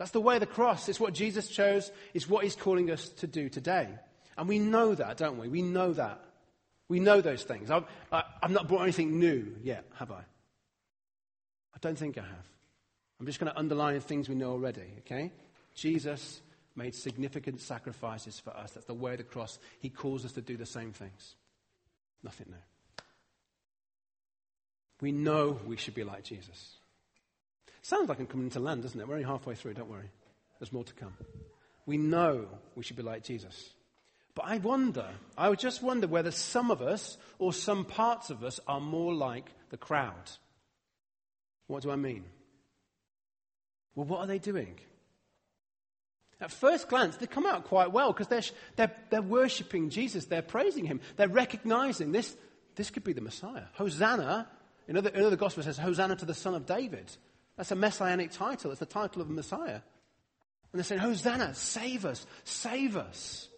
That's 0.00 0.12
the 0.12 0.20
way 0.20 0.36
of 0.36 0.40
the 0.40 0.46
cross. 0.46 0.88
It's 0.88 0.98
what 0.98 1.12
Jesus 1.12 1.46
chose. 1.46 1.92
It's 2.14 2.26
what 2.26 2.42
he's 2.42 2.56
calling 2.56 2.90
us 2.90 3.10
to 3.18 3.26
do 3.26 3.50
today. 3.50 3.86
And 4.38 4.48
we 4.48 4.58
know 4.58 4.94
that, 4.94 5.18
don't 5.18 5.36
we? 5.36 5.46
We 5.46 5.60
know 5.60 5.92
that. 5.92 6.24
We 6.88 7.00
know 7.00 7.20
those 7.20 7.42
things. 7.42 7.70
I've, 7.70 7.84
I, 8.10 8.22
have 8.40 8.50
not 8.50 8.66
brought 8.66 8.84
anything 8.84 9.20
new 9.20 9.54
yet, 9.62 9.84
have 9.96 10.10
I? 10.10 10.20
I 11.74 11.78
don't 11.82 11.98
think 11.98 12.16
I 12.16 12.22
have. 12.22 12.46
I'm 13.20 13.26
just 13.26 13.38
going 13.40 13.52
to 13.52 13.58
underline 13.58 14.00
things 14.00 14.26
we 14.26 14.34
know 14.36 14.52
already, 14.52 14.86
okay? 15.00 15.32
Jesus 15.74 16.40
made 16.74 16.94
significant 16.94 17.60
sacrifices 17.60 18.40
for 18.40 18.56
us. 18.56 18.70
That's 18.70 18.86
the 18.86 18.94
way 18.94 19.12
of 19.12 19.18
the 19.18 19.24
cross. 19.24 19.58
He 19.80 19.90
calls 19.90 20.24
us 20.24 20.32
to 20.32 20.40
do 20.40 20.56
the 20.56 20.64
same 20.64 20.92
things. 20.92 21.34
Nothing 22.22 22.46
new. 22.48 23.04
We 25.02 25.12
know 25.12 25.60
we 25.66 25.76
should 25.76 25.94
be 25.94 26.04
like 26.04 26.24
Jesus. 26.24 26.79
Sounds 27.82 28.08
like 28.08 28.18
I'm 28.18 28.26
coming 28.26 28.50
to 28.50 28.60
land, 28.60 28.82
doesn't 28.82 29.00
it? 29.00 29.06
We're 29.08 29.14
only 29.14 29.26
halfway 29.26 29.54
through, 29.54 29.74
don't 29.74 29.90
worry. 29.90 30.10
There's 30.58 30.72
more 30.72 30.84
to 30.84 30.94
come. 30.94 31.14
We 31.86 31.96
know 31.96 32.46
we 32.74 32.84
should 32.84 32.96
be 32.96 33.02
like 33.02 33.24
Jesus. 33.24 33.70
But 34.34 34.44
I 34.46 34.58
wonder, 34.58 35.06
I 35.36 35.48
would 35.48 35.58
just 35.58 35.82
wonder 35.82 36.06
whether 36.06 36.30
some 36.30 36.70
of 36.70 36.82
us 36.82 37.18
or 37.38 37.52
some 37.52 37.84
parts 37.84 38.30
of 38.30 38.44
us 38.44 38.60
are 38.66 38.80
more 38.80 39.12
like 39.12 39.50
the 39.70 39.76
crowd. 39.76 40.30
What 41.66 41.82
do 41.82 41.90
I 41.90 41.96
mean? 41.96 42.24
Well, 43.94 44.06
what 44.06 44.20
are 44.20 44.26
they 44.26 44.38
doing? 44.38 44.78
At 46.40 46.50
first 46.50 46.88
glance, 46.88 47.16
they 47.16 47.26
come 47.26 47.44
out 47.44 47.64
quite 47.64 47.92
well 47.92 48.12
because 48.12 48.28
they're, 48.28 48.42
they're, 48.76 48.96
they're 49.10 49.22
worshipping 49.22 49.90
Jesus. 49.90 50.26
They're 50.26 50.42
praising 50.42 50.84
him. 50.84 51.00
They're 51.16 51.28
recognizing 51.28 52.12
this, 52.12 52.34
this 52.76 52.90
could 52.90 53.04
be 53.04 53.12
the 53.12 53.20
Messiah. 53.20 53.64
Hosanna, 53.74 54.48
in 54.88 54.96
other, 54.96 55.10
in 55.10 55.24
other 55.24 55.36
Gospels, 55.36 55.66
says, 55.66 55.76
Hosanna 55.76 56.16
to 56.16 56.24
the 56.24 56.34
Son 56.34 56.54
of 56.54 56.66
David. 56.66 57.14
That's 57.56 57.70
a 57.70 57.76
messianic 57.76 58.30
title. 58.30 58.70
It's 58.70 58.80
the 58.80 58.86
title 58.86 59.22
of 59.22 59.28
Messiah. 59.28 59.80
And 60.72 60.78
they're 60.78 60.84
saying, 60.84 61.00
Hosanna, 61.00 61.54
save 61.54 62.04
us, 62.04 62.26
save 62.44 62.96
us. 62.96 63.48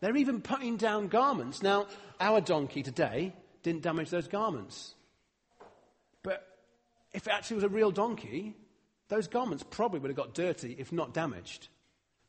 They're 0.00 0.16
even 0.16 0.40
putting 0.40 0.76
down 0.76 1.08
garments. 1.08 1.62
Now, 1.62 1.88
our 2.20 2.40
donkey 2.40 2.82
today 2.82 3.34
didn't 3.62 3.82
damage 3.82 4.10
those 4.10 4.28
garments. 4.28 4.94
But 6.22 6.46
if 7.12 7.26
it 7.26 7.32
actually 7.32 7.56
was 7.56 7.64
a 7.64 7.68
real 7.68 7.90
donkey, 7.90 8.54
those 9.08 9.26
garments 9.26 9.64
probably 9.68 9.98
would 9.98 10.10
have 10.10 10.16
got 10.16 10.34
dirty, 10.34 10.76
if 10.78 10.92
not 10.92 11.12
damaged. 11.12 11.68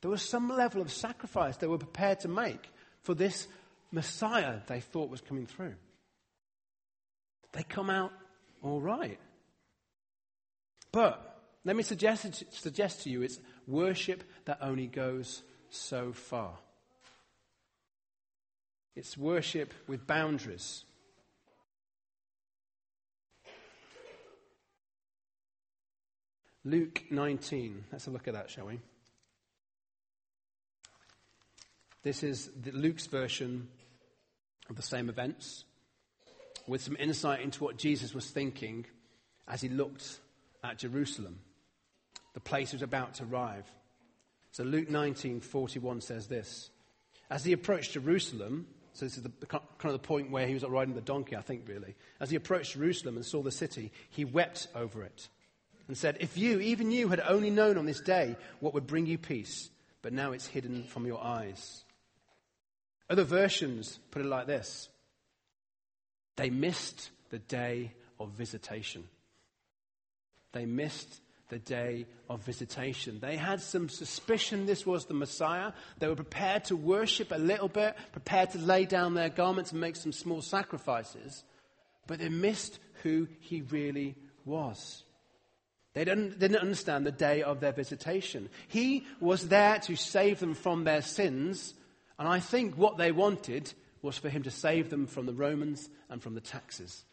There 0.01 0.09
was 0.09 0.21
some 0.21 0.49
level 0.49 0.81
of 0.81 0.91
sacrifice 0.91 1.57
they 1.57 1.67
were 1.67 1.77
prepared 1.77 2.21
to 2.21 2.27
make 2.27 2.71
for 3.03 3.13
this 3.13 3.47
Messiah 3.91 4.59
they 4.67 4.79
thought 4.79 5.09
was 5.09 5.21
coming 5.21 5.45
through. 5.45 5.75
They 7.51 7.63
come 7.63 7.89
out 7.89 8.11
all 8.61 8.81
right. 8.81 9.19
But 10.91 11.41
let 11.65 11.75
me 11.75 11.83
suggest, 11.83 12.43
suggest 12.51 13.03
to 13.03 13.09
you 13.09 13.21
it's 13.21 13.39
worship 13.67 14.23
that 14.45 14.59
only 14.61 14.87
goes 14.87 15.43
so 15.69 16.13
far. 16.13 16.57
It's 18.95 19.17
worship 19.17 19.73
with 19.87 20.07
boundaries. 20.07 20.83
Luke 26.65 27.03
19. 27.09 27.85
Let's 27.91 28.05
have 28.05 28.13
a 28.13 28.17
look 28.17 28.27
at 28.27 28.33
that, 28.33 28.49
shall 28.49 28.65
we? 28.65 28.79
This 32.03 32.23
is 32.23 32.49
Luke's 32.73 33.07
version 33.07 33.67
of 34.69 34.75
the 34.75 34.81
same 34.81 35.09
events 35.09 35.63
with 36.67 36.81
some 36.81 36.95
insight 36.99 37.41
into 37.41 37.63
what 37.63 37.77
Jesus 37.77 38.13
was 38.13 38.29
thinking 38.29 38.85
as 39.47 39.61
he 39.61 39.69
looked 39.69 40.19
at 40.63 40.79
Jerusalem, 40.79 41.39
the 42.33 42.39
place 42.39 42.73
was 42.73 42.81
about 42.81 43.15
to 43.15 43.23
arrive. 43.23 43.65
So 44.51 44.63
Luke 44.63 44.89
19:41 44.89 46.01
says 46.01 46.27
this: 46.27 46.69
As 47.29 47.43
he 47.43 47.53
approached 47.53 47.93
Jerusalem, 47.93 48.67
so 48.93 49.05
this 49.05 49.17
is 49.17 49.23
the, 49.23 49.29
kind 49.47 49.63
of 49.83 49.93
the 49.93 49.99
point 49.99 50.31
where 50.31 50.47
he 50.47 50.53
was 50.53 50.63
riding 50.63 50.95
the 50.95 51.01
donkey, 51.01 51.35
I 51.35 51.41
think, 51.41 51.67
really. 51.67 51.95
As 52.19 52.29
he 52.29 52.35
approached 52.35 52.73
Jerusalem 52.73 53.15
and 53.15 53.25
saw 53.25 53.41
the 53.41 53.51
city, 53.51 53.91
he 54.09 54.25
wept 54.25 54.67
over 54.75 55.03
it 55.03 55.29
and 55.87 55.97
said, 55.97 56.17
If 56.19 56.37
you, 56.37 56.59
even 56.59 56.91
you, 56.91 57.07
had 57.09 57.21
only 57.21 57.49
known 57.49 57.77
on 57.77 57.85
this 57.85 58.01
day 58.01 58.35
what 58.59 58.73
would 58.73 58.87
bring 58.87 59.05
you 59.05 59.17
peace, 59.17 59.69
but 60.01 60.13
now 60.13 60.31
it's 60.31 60.47
hidden 60.47 60.83
from 60.83 61.05
your 61.05 61.23
eyes. 61.23 61.83
Other 63.09 63.23
versions 63.23 63.99
put 64.11 64.21
it 64.21 64.27
like 64.27 64.47
this 64.47 64.89
They 66.35 66.49
missed 66.49 67.09
the 67.29 67.39
day 67.39 67.93
of 68.19 68.31
visitation. 68.31 69.05
They 70.51 70.65
missed 70.65 71.21
the 71.49 71.59
day 71.59 72.05
of 72.29 72.43
visitation. 72.43 73.19
They 73.19 73.35
had 73.35 73.61
some 73.61 73.89
suspicion 73.89 74.65
this 74.65 74.85
was 74.85 75.05
the 75.05 75.13
Messiah. 75.13 75.73
They 75.97 76.07
were 76.07 76.15
prepared 76.15 76.65
to 76.65 76.75
worship 76.75 77.31
a 77.31 77.37
little 77.37 77.67
bit, 77.67 77.95
prepared 78.11 78.51
to 78.51 78.59
lay 78.59 78.85
down 78.85 79.15
their 79.15 79.29
garments 79.29 79.71
and 79.71 79.81
make 79.81 79.95
some 79.95 80.11
small 80.11 80.41
sacrifices, 80.41 81.43
but 82.07 82.19
they 82.19 82.29
missed 82.29 82.79
who 83.03 83.27
he 83.39 83.61
really 83.61 84.15
was. 84.45 85.03
They 85.93 86.05
didn't, 86.05 86.39
didn't 86.39 86.57
understand 86.57 87.05
the 87.05 87.11
day 87.11 87.41
of 87.41 87.59
their 87.59 87.71
visitation. 87.71 88.49
He 88.67 89.07
was 89.19 89.47
there 89.47 89.79
to 89.79 89.95
save 89.95 90.39
them 90.39 90.53
from 90.53 90.83
their 90.83 91.01
sins, 91.01 91.73
and 92.19 92.27
I 92.27 92.39
think 92.39 92.75
what 92.75 92.97
they 92.97 93.11
wanted 93.11 93.73
was 94.01 94.17
for 94.17 94.29
him 94.29 94.43
to 94.43 94.51
save 94.51 94.89
them 94.89 95.07
from 95.07 95.25
the 95.25 95.33
Romans 95.33 95.89
and 96.09 96.21
from 96.21 96.35
the 96.35 96.41
taxes. 96.41 97.03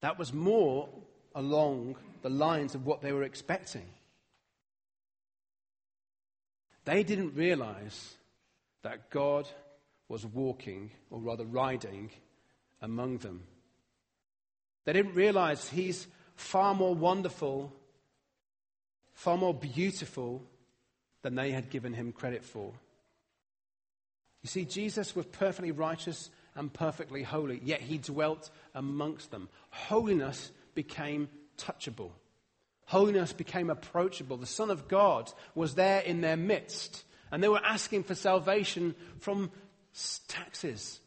That 0.00 0.18
was 0.18 0.32
more 0.32 0.88
along 1.36 1.94
the 2.22 2.30
lines 2.30 2.74
of 2.74 2.84
what 2.84 3.02
they 3.02 3.12
were 3.12 3.22
expecting. 3.22 3.86
They 6.84 7.04
didn't 7.04 7.36
realize 7.36 8.14
that 8.82 9.10
God 9.10 9.46
was 10.08 10.24
walking, 10.24 10.90
or 11.10 11.20
rather 11.20 11.44
riding, 11.44 12.10
among 12.80 13.18
them. 13.18 13.42
They 14.84 14.92
didn't 14.92 15.14
realize 15.14 15.68
He's 15.68 16.06
far 16.36 16.74
more 16.74 16.94
wonderful, 16.94 17.72
far 19.12 19.36
more 19.36 19.54
beautiful 19.54 20.42
than 21.22 21.34
they 21.34 21.50
had 21.50 21.70
given 21.70 21.92
Him 21.92 22.12
credit 22.12 22.44
for. 22.44 22.72
You 24.42 24.48
see, 24.48 24.64
Jesus 24.64 25.16
was 25.16 25.26
perfectly 25.26 25.72
righteous 25.72 26.30
and 26.54 26.72
perfectly 26.72 27.24
holy, 27.24 27.60
yet 27.64 27.80
He 27.80 27.98
dwelt 27.98 28.48
amongst 28.74 29.32
them. 29.32 29.48
Holiness 29.70 30.52
became 30.76 31.28
touchable. 31.58 32.12
Holiness 32.84 33.32
became 33.32 33.68
approachable. 33.68 34.36
The 34.36 34.46
Son 34.46 34.70
of 34.70 34.86
God 34.86 35.32
was 35.56 35.74
there 35.74 36.00
in 36.00 36.20
their 36.20 36.36
midst, 36.36 37.02
and 37.32 37.42
they 37.42 37.48
were 37.48 37.64
asking 37.64 38.04
for 38.04 38.14
salvation 38.14 38.94
from 39.18 39.50
taxes. 40.28 41.00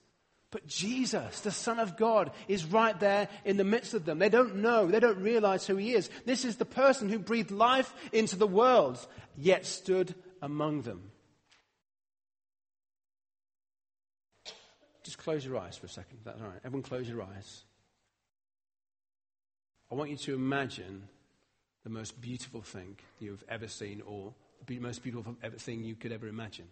But 0.52 0.68
Jesus, 0.68 1.42
the 1.42 1.52
Son 1.52 1.80
of 1.80 1.96
God, 1.96 2.32
is 2.50 2.66
right 2.66 3.00
there 3.00 3.30
in 3.46 3.56
the 3.56 3.64
midst 3.64 3.94
of 3.94 4.04
them. 4.04 4.20
They 4.20 4.30
don't 4.30 4.58
know, 4.58 4.88
they 4.88 5.00
don't 5.00 5.22
realize 5.22 5.66
who 5.66 5.78
He 5.78 5.94
is. 5.94 6.10
This 6.26 6.44
is 6.44 6.58
the 6.58 6.66
person 6.66 7.08
who 7.08 7.20
breathed 7.20 7.52
life 7.52 7.94
into 8.12 8.36
the 8.36 8.48
world, 8.48 8.98
yet 9.38 9.66
stood 9.66 10.16
among 10.42 10.82
them. 10.82 11.12
Just 15.04 15.20
close 15.20 15.46
your 15.46 15.58
eyes 15.58 15.78
for 15.78 15.86
a 15.86 15.90
second. 15.90 16.20
That's 16.26 16.42
all 16.42 16.48
right. 16.48 16.60
Everyone, 16.66 16.84
close 16.84 17.08
your 17.08 17.22
eyes. 17.22 17.64
I 19.92 19.96
want 19.96 20.12
you 20.12 20.18
to 20.18 20.34
imagine 20.36 21.08
the 21.84 21.90
most 21.90 22.20
beautiful 22.22 22.62
thing 22.62 22.98
you've 23.20 23.44
ever 23.50 23.68
seen, 23.68 24.02
or 24.06 24.34
the 24.68 24.80
most 24.80 25.02
beautiful 25.02 25.36
thing 25.58 25.84
you 25.84 25.96
could 25.96 26.12
ever 26.12 26.28
imagine. 26.28 26.68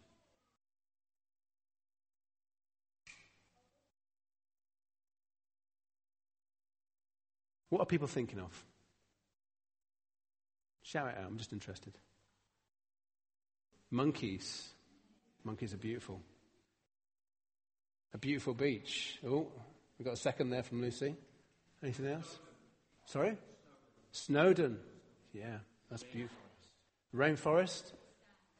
What 7.70 7.82
are 7.82 7.86
people 7.86 8.08
thinking 8.08 8.40
of? 8.40 8.66
Shout 10.84 11.10
it 11.10 11.18
out, 11.18 11.26
I'm 11.26 11.38
just 11.38 11.52
interested. 11.52 11.98
Monkeys. 13.92 14.70
Monkeys 15.44 15.74
are 15.74 15.78
beautiful. 15.78 16.22
A 18.14 18.18
beautiful 18.18 18.54
beach. 18.54 19.20
Oh, 19.26 19.48
we 19.98 20.06
got 20.06 20.14
a 20.14 20.18
second 20.18 20.50
there 20.50 20.64
from 20.64 20.82
Lucy. 20.82 21.16
Anything 21.84 22.08
else? 22.08 22.38
Sorry? 23.08 23.36
Snowdon. 24.12 24.78
Yeah, 25.34 25.58
that's 25.90 26.04
beautiful. 26.04 26.38
Rainforest. 27.16 27.94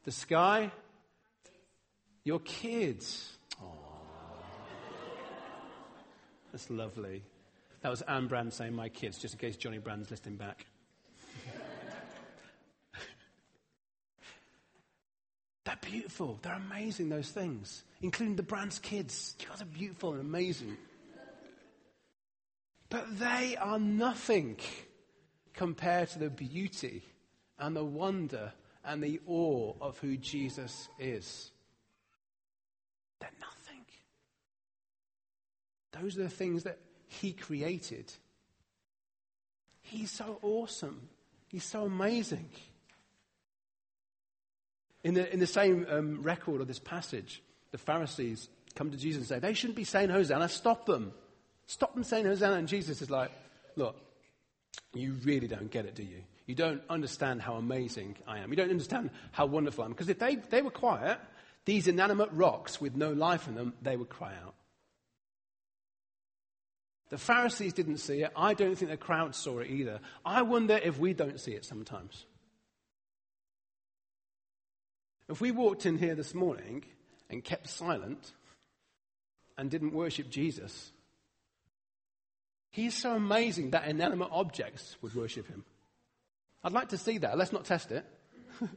The 0.04 0.10
sky. 0.10 0.72
Your 2.24 2.40
kids. 2.40 3.36
That's 6.50 6.70
lovely. 6.70 7.22
That 7.82 7.90
was 7.90 8.00
Anne 8.02 8.26
Brand 8.26 8.52
saying 8.54 8.74
my 8.74 8.88
kids, 8.88 9.18
just 9.18 9.34
in 9.34 9.40
case 9.40 9.56
Johnny 9.56 9.78
Brand's 9.78 10.10
listening 10.10 10.36
back. 10.36 10.64
They're 15.64 15.78
beautiful. 15.82 16.38
They're 16.40 16.54
amazing, 16.54 17.10
those 17.10 17.28
things, 17.28 17.84
including 18.00 18.36
the 18.36 18.42
Brand's 18.42 18.78
kids. 18.78 19.36
You 19.38 19.46
guys 19.46 19.60
are 19.60 19.66
beautiful 19.66 20.12
and 20.12 20.22
amazing. 20.22 20.78
But 22.90 23.18
they 23.18 23.56
are 23.60 23.78
nothing 23.78 24.58
compared 25.54 26.08
to 26.10 26.18
the 26.18 26.30
beauty 26.30 27.02
and 27.58 27.76
the 27.76 27.84
wonder 27.84 28.52
and 28.84 29.02
the 29.02 29.20
awe 29.26 29.74
of 29.80 29.98
who 29.98 30.16
Jesus 30.16 30.88
is. 30.98 31.50
They're 33.20 33.30
nothing. 33.40 33.84
Those 35.92 36.16
are 36.16 36.22
the 36.22 36.30
things 36.30 36.62
that 36.62 36.78
He 37.08 37.32
created. 37.32 38.10
He's 39.82 40.10
so 40.10 40.38
awesome. 40.42 41.08
He's 41.48 41.64
so 41.64 41.84
amazing. 41.84 42.48
In 45.04 45.14
the, 45.14 45.32
in 45.32 45.40
the 45.40 45.46
same 45.46 45.86
um, 45.88 46.22
record 46.22 46.60
of 46.60 46.68
this 46.68 46.78
passage, 46.78 47.42
the 47.70 47.78
Pharisees 47.78 48.48
come 48.74 48.90
to 48.90 48.96
Jesus 48.96 49.20
and 49.20 49.28
say, 49.28 49.38
They 49.38 49.54
shouldn't 49.54 49.76
be 49.76 49.84
saying 49.84 50.10
Hosanna, 50.10 50.48
stop 50.48 50.86
them. 50.86 51.12
Stop 51.68 51.94
them 51.94 52.02
saying 52.02 52.24
Hosanna. 52.26 52.56
And 52.56 52.66
Jesus 52.66 53.00
is 53.00 53.10
like, 53.10 53.30
Look, 53.76 53.94
you 54.92 55.16
really 55.22 55.46
don't 55.46 55.70
get 55.70 55.84
it, 55.84 55.94
do 55.94 56.02
you? 56.02 56.22
You 56.46 56.54
don't 56.54 56.82
understand 56.90 57.42
how 57.42 57.54
amazing 57.54 58.16
I 58.26 58.38
am. 58.38 58.50
You 58.50 58.56
don't 58.56 58.70
understand 58.70 59.10
how 59.30 59.46
wonderful 59.46 59.84
I 59.84 59.86
am. 59.86 59.92
Because 59.92 60.08
if 60.08 60.18
they, 60.18 60.36
they 60.36 60.62
were 60.62 60.70
quiet, 60.70 61.18
these 61.64 61.86
inanimate 61.86 62.30
rocks 62.32 62.80
with 62.80 62.96
no 62.96 63.12
life 63.12 63.46
in 63.46 63.54
them, 63.54 63.74
they 63.82 63.96
would 63.96 64.08
cry 64.08 64.32
out. 64.42 64.54
The 67.10 67.18
Pharisees 67.18 67.74
didn't 67.74 67.98
see 67.98 68.22
it. 68.22 68.32
I 68.34 68.54
don't 68.54 68.76
think 68.76 68.90
the 68.90 68.96
crowd 68.96 69.34
saw 69.34 69.60
it 69.60 69.70
either. 69.70 70.00
I 70.24 70.42
wonder 70.42 70.78
if 70.82 70.98
we 70.98 71.14
don't 71.14 71.38
see 71.38 71.52
it 71.52 71.64
sometimes. 71.64 72.24
If 75.28 75.40
we 75.40 75.50
walked 75.50 75.86
in 75.86 75.98
here 75.98 76.14
this 76.14 76.34
morning 76.34 76.84
and 77.30 77.44
kept 77.44 77.68
silent 77.68 78.32
and 79.56 79.70
didn't 79.70 79.92
worship 79.92 80.30
Jesus, 80.30 80.90
he's 82.70 82.96
so 82.96 83.14
amazing 83.14 83.70
that 83.70 83.88
inanimate 83.88 84.28
objects 84.30 84.96
would 85.02 85.14
worship 85.14 85.48
him. 85.48 85.64
I'd 86.62 86.72
like 86.72 86.90
to 86.90 86.98
see 86.98 87.18
that. 87.18 87.38
Let's 87.38 87.52
not 87.52 87.64
test 87.64 87.92
it. 87.92 88.04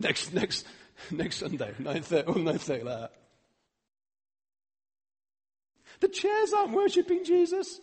next, 0.00 0.32
next, 0.32 0.66
next 1.10 1.36
Sunday, 1.36 1.72
9.30 1.78 2.28
or 2.28 2.34
9.30 2.34 2.84
like 2.84 2.84
that. 2.84 3.12
The 6.00 6.08
chairs 6.08 6.52
aren't 6.52 6.72
worshipping 6.72 7.24
Jesus. 7.24 7.80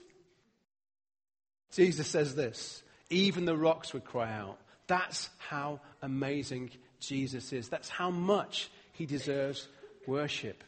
Jesus 1.74 2.08
says 2.08 2.36
this 2.36 2.84
even 3.10 3.46
the 3.46 3.58
rocks 3.58 3.94
would 3.94 4.06
cry 4.06 4.32
out. 4.32 4.58
That's 4.88 5.30
how 5.38 5.82
amazing 6.02 6.72
Jesus 7.00 7.54
is. 7.54 7.70
That's 7.70 7.90
how 7.90 8.12
much 8.12 8.70
he 8.94 9.06
deserves 9.06 9.68
worship. 10.08 10.64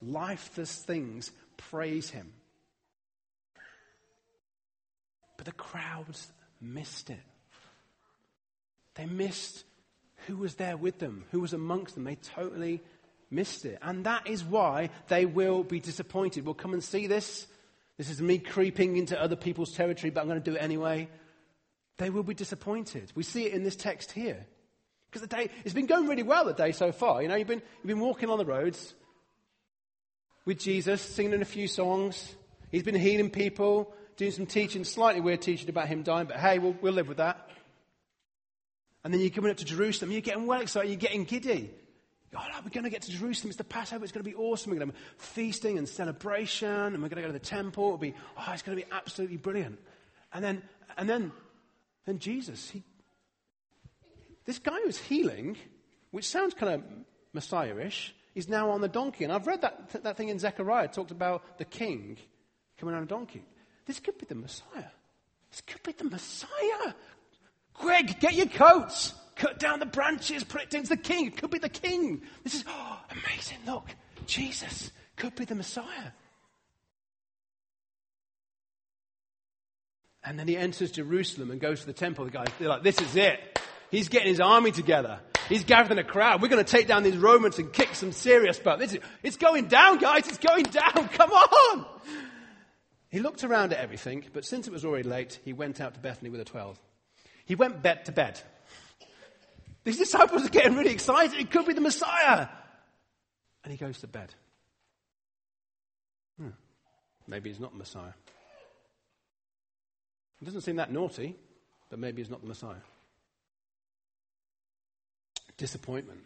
Lifeless 0.00 0.76
things 0.76 1.30
praise 1.56 2.10
him. 2.10 2.32
But 5.44 5.56
the 5.56 5.62
crowds 5.62 6.32
missed 6.60 7.10
it. 7.10 7.20
They 8.94 9.06
missed 9.06 9.64
who 10.26 10.36
was 10.36 10.54
there 10.54 10.76
with 10.76 10.98
them, 11.00 11.24
who 11.32 11.40
was 11.40 11.52
amongst 11.52 11.94
them. 11.94 12.04
They 12.04 12.14
totally 12.14 12.80
missed 13.30 13.66
it. 13.66 13.78
And 13.82 14.06
that 14.06 14.26
is 14.26 14.42
why 14.42 14.90
they 15.08 15.26
will 15.26 15.62
be 15.62 15.80
disappointed. 15.80 16.44
We'll 16.44 16.54
come 16.54 16.72
and 16.72 16.82
see 16.82 17.06
this. 17.06 17.46
This 17.98 18.08
is 18.08 18.22
me 18.22 18.38
creeping 18.38 18.96
into 18.96 19.20
other 19.20 19.36
people's 19.36 19.72
territory, 19.72 20.10
but 20.10 20.22
I'm 20.22 20.28
going 20.28 20.42
to 20.42 20.50
do 20.50 20.56
it 20.56 20.62
anyway. 20.62 21.08
They 21.98 22.10
will 22.10 22.22
be 22.22 22.34
disappointed. 22.34 23.12
We 23.14 23.22
see 23.22 23.44
it 23.44 23.52
in 23.52 23.64
this 23.64 23.76
text 23.76 24.12
here. 24.12 24.46
Because 25.10 25.28
the 25.28 25.36
day, 25.36 25.50
it's 25.64 25.74
been 25.74 25.86
going 25.86 26.08
really 26.08 26.22
well 26.22 26.46
the 26.46 26.54
day 26.54 26.72
so 26.72 26.90
far. 26.90 27.22
You 27.22 27.28
know, 27.28 27.36
you've 27.36 27.48
been, 27.48 27.62
you've 27.82 27.88
been 27.88 28.00
walking 28.00 28.30
on 28.30 28.38
the 28.38 28.46
roads 28.46 28.94
with 30.46 30.58
Jesus, 30.58 31.02
singing 31.02 31.40
a 31.42 31.44
few 31.44 31.68
songs. 31.68 32.34
He's 32.70 32.82
been 32.82 32.94
healing 32.94 33.30
people, 33.30 33.94
doing 34.16 34.30
some 34.30 34.46
teaching, 34.46 34.84
slightly 34.84 35.20
weird 35.20 35.42
teaching 35.42 35.68
about 35.68 35.88
him 35.88 36.02
dying, 36.02 36.26
but 36.26 36.36
hey, 36.36 36.58
we'll, 36.58 36.76
we'll 36.80 36.92
live 36.92 37.08
with 37.08 37.18
that. 37.18 37.48
And 39.02 39.12
then 39.12 39.20
you're 39.20 39.30
coming 39.30 39.50
up 39.50 39.58
to 39.58 39.64
Jerusalem, 39.64 40.12
you're 40.12 40.20
getting 40.20 40.46
well 40.46 40.60
excited, 40.60 40.88
you're 40.88 40.96
getting 40.96 41.24
giddy. 41.24 41.70
Oh, 42.36 42.40
we're 42.64 42.70
going 42.70 42.84
to 42.84 42.90
get 42.90 43.02
to 43.02 43.12
Jerusalem. 43.12 43.50
It's 43.50 43.58
the 43.58 43.64
Passover. 43.64 44.02
It's 44.02 44.12
going 44.12 44.24
to 44.24 44.28
be 44.28 44.34
awesome. 44.34 44.72
We're 44.72 44.78
going 44.78 44.90
to 44.90 44.96
have 44.96 45.04
feasting 45.18 45.78
and 45.78 45.88
celebration, 45.88 46.68
and 46.68 47.00
we're 47.00 47.08
going 47.08 47.22
to 47.22 47.22
go 47.22 47.26
to 47.28 47.32
the 47.32 47.38
temple. 47.38 47.84
It'll 47.84 47.98
be, 47.98 48.14
oh, 48.36 48.50
it's 48.52 48.62
going 48.62 48.76
to 48.76 48.84
be 48.84 48.90
absolutely 48.90 49.36
brilliant. 49.36 49.78
And 50.32 50.42
then, 50.42 50.62
and 50.98 51.08
then, 51.08 51.30
then 52.06 52.18
Jesus, 52.18 52.70
he 52.70 52.82
this 54.44 54.58
guy 54.58 54.78
who's 54.84 54.98
healing, 54.98 55.56
which 56.10 56.28
sounds 56.28 56.54
kind 56.54 56.74
of 56.74 56.82
Messiah-ish, 57.32 58.14
is 58.34 58.48
now 58.48 58.70
on 58.70 58.80
the 58.80 58.88
donkey. 58.88 59.24
And 59.24 59.32
I've 59.32 59.46
read 59.46 59.62
that, 59.62 60.02
that 60.02 60.16
thing 60.16 60.28
in 60.28 60.38
Zechariah, 60.38 60.88
talked 60.88 61.10
about 61.10 61.58
the 61.58 61.64
king 61.64 62.18
coming 62.78 62.94
on 62.94 63.02
a 63.02 63.06
donkey. 63.06 63.42
This 63.86 64.00
could 64.00 64.18
be 64.18 64.26
the 64.26 64.34
Messiah. 64.34 64.90
This 65.50 65.60
could 65.66 65.82
be 65.82 65.92
the 65.92 66.04
Messiah. 66.04 66.94
Greg, 67.74 68.18
get 68.20 68.34
your 68.34 68.46
coats. 68.46 69.14
Cut 69.36 69.58
down 69.58 69.80
the 69.80 69.86
branches, 69.86 70.44
put 70.44 70.62
it 70.62 70.74
into 70.74 70.90
the 70.90 70.96
king. 70.96 71.26
It 71.26 71.36
could 71.36 71.50
be 71.50 71.58
the 71.58 71.68
king. 71.68 72.22
This 72.44 72.54
is 72.54 72.64
oh, 72.68 73.00
amazing. 73.10 73.58
Look, 73.66 73.88
Jesus 74.26 74.92
could 75.16 75.34
be 75.34 75.44
the 75.44 75.56
Messiah. 75.56 76.12
And 80.24 80.38
then 80.38 80.48
he 80.48 80.56
enters 80.56 80.90
Jerusalem 80.92 81.50
and 81.50 81.60
goes 81.60 81.80
to 81.80 81.86
the 81.86 81.92
temple. 81.92 82.24
The 82.24 82.30
guys, 82.30 82.46
they're 82.58 82.68
like, 82.68 82.82
this 82.82 83.00
is 83.00 83.14
it. 83.16 83.58
He's 83.90 84.08
getting 84.08 84.28
his 84.28 84.40
army 84.40 84.70
together. 84.70 85.20
He's 85.48 85.64
gathering 85.64 85.98
a 85.98 86.04
crowd. 86.04 86.40
We're 86.40 86.48
going 86.48 86.64
to 86.64 86.70
take 86.70 86.86
down 86.86 87.02
these 87.02 87.16
Romans 87.16 87.58
and 87.58 87.70
kick 87.72 87.94
some 87.94 88.12
serious 88.12 88.58
butt. 88.58 88.80
It's 89.22 89.36
going 89.36 89.66
down, 89.66 89.98
guys. 89.98 90.26
It's 90.26 90.38
going 90.38 90.64
down. 90.64 91.08
Come 91.12 91.30
on. 91.30 91.86
He 93.14 93.20
looked 93.20 93.44
around 93.44 93.72
at 93.72 93.78
everything, 93.78 94.24
but 94.32 94.44
since 94.44 94.66
it 94.66 94.72
was 94.72 94.84
already 94.84 95.08
late, 95.08 95.38
he 95.44 95.52
went 95.52 95.80
out 95.80 95.94
to 95.94 96.00
Bethany 96.00 96.30
with 96.30 96.40
the 96.40 96.44
twelve. 96.44 96.80
He 97.44 97.54
went 97.54 97.80
bed 97.80 98.06
to 98.06 98.12
bed. 98.12 98.40
These 99.84 99.98
disciples 99.98 100.44
are 100.44 100.48
getting 100.48 100.76
really 100.76 100.90
excited. 100.90 101.38
It 101.38 101.52
could 101.52 101.64
be 101.64 101.74
the 101.74 101.80
Messiah. 101.80 102.48
And 103.62 103.70
he 103.70 103.76
goes 103.76 104.00
to 104.00 104.08
bed. 104.08 104.34
Hmm. 106.40 106.48
Maybe 107.28 107.50
he's 107.50 107.60
not 107.60 107.70
the 107.70 107.78
Messiah. 107.78 108.14
It 110.42 110.46
doesn't 110.46 110.62
seem 110.62 110.74
that 110.76 110.90
naughty, 110.90 111.36
but 111.90 112.00
maybe 112.00 112.20
he's 112.20 112.30
not 112.30 112.40
the 112.40 112.48
Messiah 112.48 112.82
disappointment. 115.56 116.18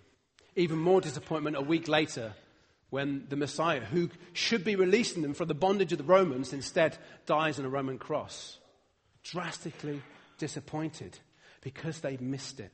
Even 0.56 0.78
more 0.78 1.02
disappointment 1.02 1.54
a 1.54 1.60
week 1.60 1.86
later 1.86 2.32
when 2.90 3.26
the 3.28 3.36
Messiah, 3.36 3.80
who 3.80 4.10
should 4.32 4.64
be 4.64 4.76
releasing 4.76 5.22
them 5.22 5.34
from 5.34 5.48
the 5.48 5.54
bondage 5.54 5.92
of 5.92 5.98
the 5.98 6.04
Romans, 6.04 6.52
instead 6.52 6.96
dies 7.26 7.58
on 7.58 7.64
a 7.64 7.68
Roman 7.68 7.98
cross. 7.98 8.58
Drastically 9.22 10.02
disappointed 10.38 11.18
because 11.60 12.00
they 12.00 12.16
missed 12.16 12.60
it. 12.60 12.72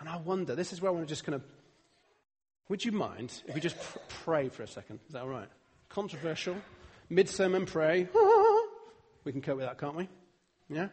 And 0.00 0.08
I 0.08 0.16
wonder, 0.16 0.54
this 0.54 0.72
is 0.72 0.80
where 0.80 0.90
I 0.90 0.94
want 0.94 1.06
to 1.06 1.12
just 1.12 1.24
kind 1.24 1.34
of. 1.34 1.42
Would 2.68 2.84
you 2.84 2.92
mind 2.92 3.32
if 3.46 3.54
we 3.54 3.60
just 3.60 3.80
pr- 3.80 3.98
pray 4.08 4.48
for 4.48 4.62
a 4.62 4.68
second? 4.68 5.00
Is 5.06 5.14
that 5.14 5.22
all 5.22 5.28
right? 5.28 5.48
Controversial. 5.88 6.56
Mid 7.08 7.28
sermon 7.28 7.66
pray. 7.66 8.08
We 9.24 9.32
can 9.32 9.42
cope 9.42 9.58
with 9.58 9.66
that, 9.66 9.78
can't 9.78 9.94
we? 9.94 10.08
Yeah? 10.70 10.88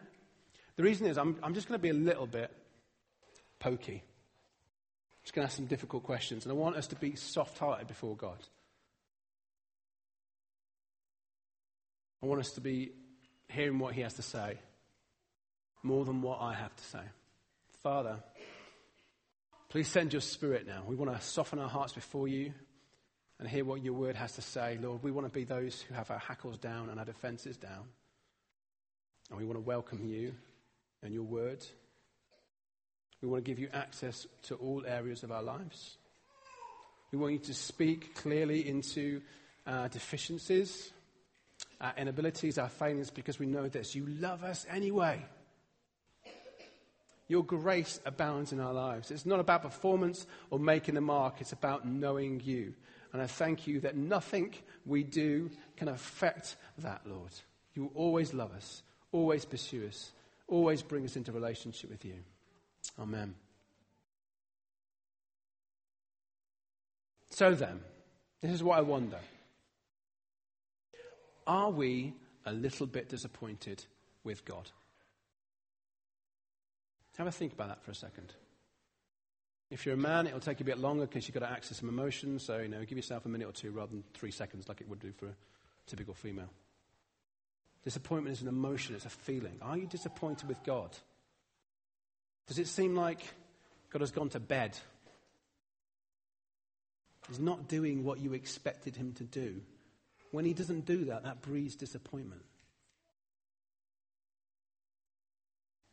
The 0.76 0.82
reason 0.82 1.06
is 1.06 1.16
I'm, 1.16 1.38
I'm 1.42 1.54
just 1.54 1.68
going 1.68 1.78
to 1.78 1.82
be 1.82 1.88
a 1.88 1.94
little 1.94 2.26
bit 2.26 2.50
pokey. 3.58 4.02
Just 5.26 5.34
going 5.34 5.44
to 5.44 5.50
ask 5.50 5.56
some 5.56 5.66
difficult 5.66 6.04
questions, 6.04 6.44
and 6.44 6.52
I 6.52 6.54
want 6.54 6.76
us 6.76 6.86
to 6.86 6.94
be 6.94 7.16
soft 7.16 7.58
hearted 7.58 7.88
before 7.88 8.14
God. 8.14 8.38
I 12.22 12.26
want 12.26 12.40
us 12.40 12.52
to 12.52 12.60
be 12.60 12.92
hearing 13.48 13.80
what 13.80 13.92
He 13.92 14.02
has 14.02 14.14
to 14.14 14.22
say 14.22 14.60
more 15.82 16.04
than 16.04 16.22
what 16.22 16.40
I 16.40 16.54
have 16.54 16.76
to 16.76 16.84
say. 16.84 17.00
Father, 17.82 18.20
please 19.68 19.88
send 19.88 20.12
your 20.12 20.22
spirit 20.22 20.64
now. 20.64 20.84
We 20.86 20.94
want 20.94 21.12
to 21.12 21.20
soften 21.20 21.58
our 21.58 21.68
hearts 21.68 21.92
before 21.92 22.28
you 22.28 22.52
and 23.40 23.48
hear 23.48 23.64
what 23.64 23.82
your 23.82 23.94
word 23.94 24.14
has 24.14 24.30
to 24.36 24.42
say. 24.42 24.78
Lord, 24.80 25.02
we 25.02 25.10
want 25.10 25.26
to 25.26 25.32
be 25.32 25.42
those 25.42 25.82
who 25.82 25.94
have 25.94 26.08
our 26.12 26.20
hackles 26.20 26.56
down 26.56 26.88
and 26.88 27.00
our 27.00 27.04
defenses 27.04 27.56
down. 27.56 27.82
And 29.30 29.40
we 29.40 29.44
want 29.44 29.56
to 29.56 29.66
welcome 29.66 30.04
you 30.04 30.36
and 31.02 31.12
your 31.12 31.24
word. 31.24 31.66
We 33.22 33.28
want 33.28 33.44
to 33.44 33.50
give 33.50 33.58
you 33.58 33.68
access 33.72 34.26
to 34.44 34.54
all 34.56 34.84
areas 34.86 35.22
of 35.22 35.32
our 35.32 35.42
lives. 35.42 35.96
We 37.12 37.18
want 37.18 37.32
you 37.32 37.38
to 37.38 37.54
speak 37.54 38.14
clearly 38.14 38.68
into 38.68 39.22
our 39.66 39.88
deficiencies, 39.88 40.92
our 41.80 41.94
inabilities, 41.96 42.58
our 42.58 42.68
failings, 42.68 43.10
because 43.10 43.38
we 43.38 43.46
know 43.46 43.68
this. 43.68 43.94
You 43.94 44.06
love 44.06 44.44
us 44.44 44.66
anyway. 44.68 45.24
Your 47.28 47.42
grace 47.42 48.00
abounds 48.04 48.52
in 48.52 48.60
our 48.60 48.72
lives. 48.72 49.10
It's 49.10 49.26
not 49.26 49.40
about 49.40 49.62
performance 49.62 50.26
or 50.50 50.58
making 50.58 50.96
a 50.96 51.00
mark, 51.00 51.40
it's 51.40 51.52
about 51.52 51.86
knowing 51.86 52.40
you. 52.44 52.74
And 53.12 53.22
I 53.22 53.26
thank 53.26 53.66
you 53.66 53.80
that 53.80 53.96
nothing 53.96 54.54
we 54.84 55.02
do 55.02 55.50
can 55.76 55.88
affect 55.88 56.56
that, 56.78 57.00
Lord. 57.06 57.32
You 57.74 57.90
always 57.94 58.32
love 58.34 58.52
us, 58.52 58.82
always 59.10 59.44
pursue 59.44 59.86
us, 59.88 60.12
always 60.48 60.82
bring 60.82 61.04
us 61.04 61.16
into 61.16 61.32
relationship 61.32 61.90
with 61.90 62.04
you. 62.04 62.16
Amen. 62.98 63.34
So 67.30 67.54
then, 67.54 67.80
this 68.40 68.50
is 68.50 68.62
what 68.62 68.78
I 68.78 68.80
wonder. 68.80 69.18
Are 71.46 71.70
we 71.70 72.14
a 72.44 72.52
little 72.52 72.86
bit 72.86 73.08
disappointed 73.08 73.84
with 74.24 74.44
God? 74.44 74.70
Have 77.18 77.26
a 77.26 77.32
think 77.32 77.52
about 77.52 77.68
that 77.68 77.82
for 77.82 77.90
a 77.90 77.94
second. 77.94 78.32
If 79.70 79.84
you're 79.84 79.94
a 79.94 79.98
man, 79.98 80.26
it'll 80.26 80.40
take 80.40 80.60
you 80.60 80.64
a 80.64 80.66
bit 80.66 80.78
longer 80.78 81.06
because 81.06 81.26
you've 81.26 81.34
got 81.34 81.46
to 81.46 81.50
access 81.50 81.78
some 81.78 81.88
emotions. 81.88 82.42
So, 82.44 82.58
you 82.58 82.68
know, 82.68 82.84
give 82.84 82.96
yourself 82.96 83.26
a 83.26 83.28
minute 83.28 83.48
or 83.48 83.52
two 83.52 83.70
rather 83.70 83.90
than 83.90 84.04
three 84.14 84.30
seconds 84.30 84.68
like 84.68 84.80
it 84.80 84.88
would 84.88 85.00
do 85.00 85.12
for 85.12 85.26
a 85.26 85.34
typical 85.86 86.14
female. 86.14 86.50
Disappointment 87.84 88.34
is 88.36 88.42
an 88.42 88.48
emotion, 88.48 88.94
it's 88.94 89.06
a 89.06 89.10
feeling. 89.10 89.58
Are 89.62 89.76
you 89.76 89.86
disappointed 89.86 90.48
with 90.48 90.62
God? 90.64 90.96
Does 92.46 92.58
it 92.58 92.68
seem 92.68 92.94
like 92.94 93.20
God 93.90 94.00
has 94.00 94.10
gone 94.10 94.28
to 94.30 94.40
bed? 94.40 94.76
He's 97.28 97.40
not 97.40 97.68
doing 97.68 98.04
what 98.04 98.20
you 98.20 98.34
expected 98.34 98.96
him 98.96 99.12
to 99.14 99.24
do. 99.24 99.60
When 100.30 100.44
he 100.44 100.54
doesn't 100.54 100.86
do 100.86 101.06
that, 101.06 101.24
that 101.24 101.42
breeds 101.42 101.74
disappointment. 101.74 102.42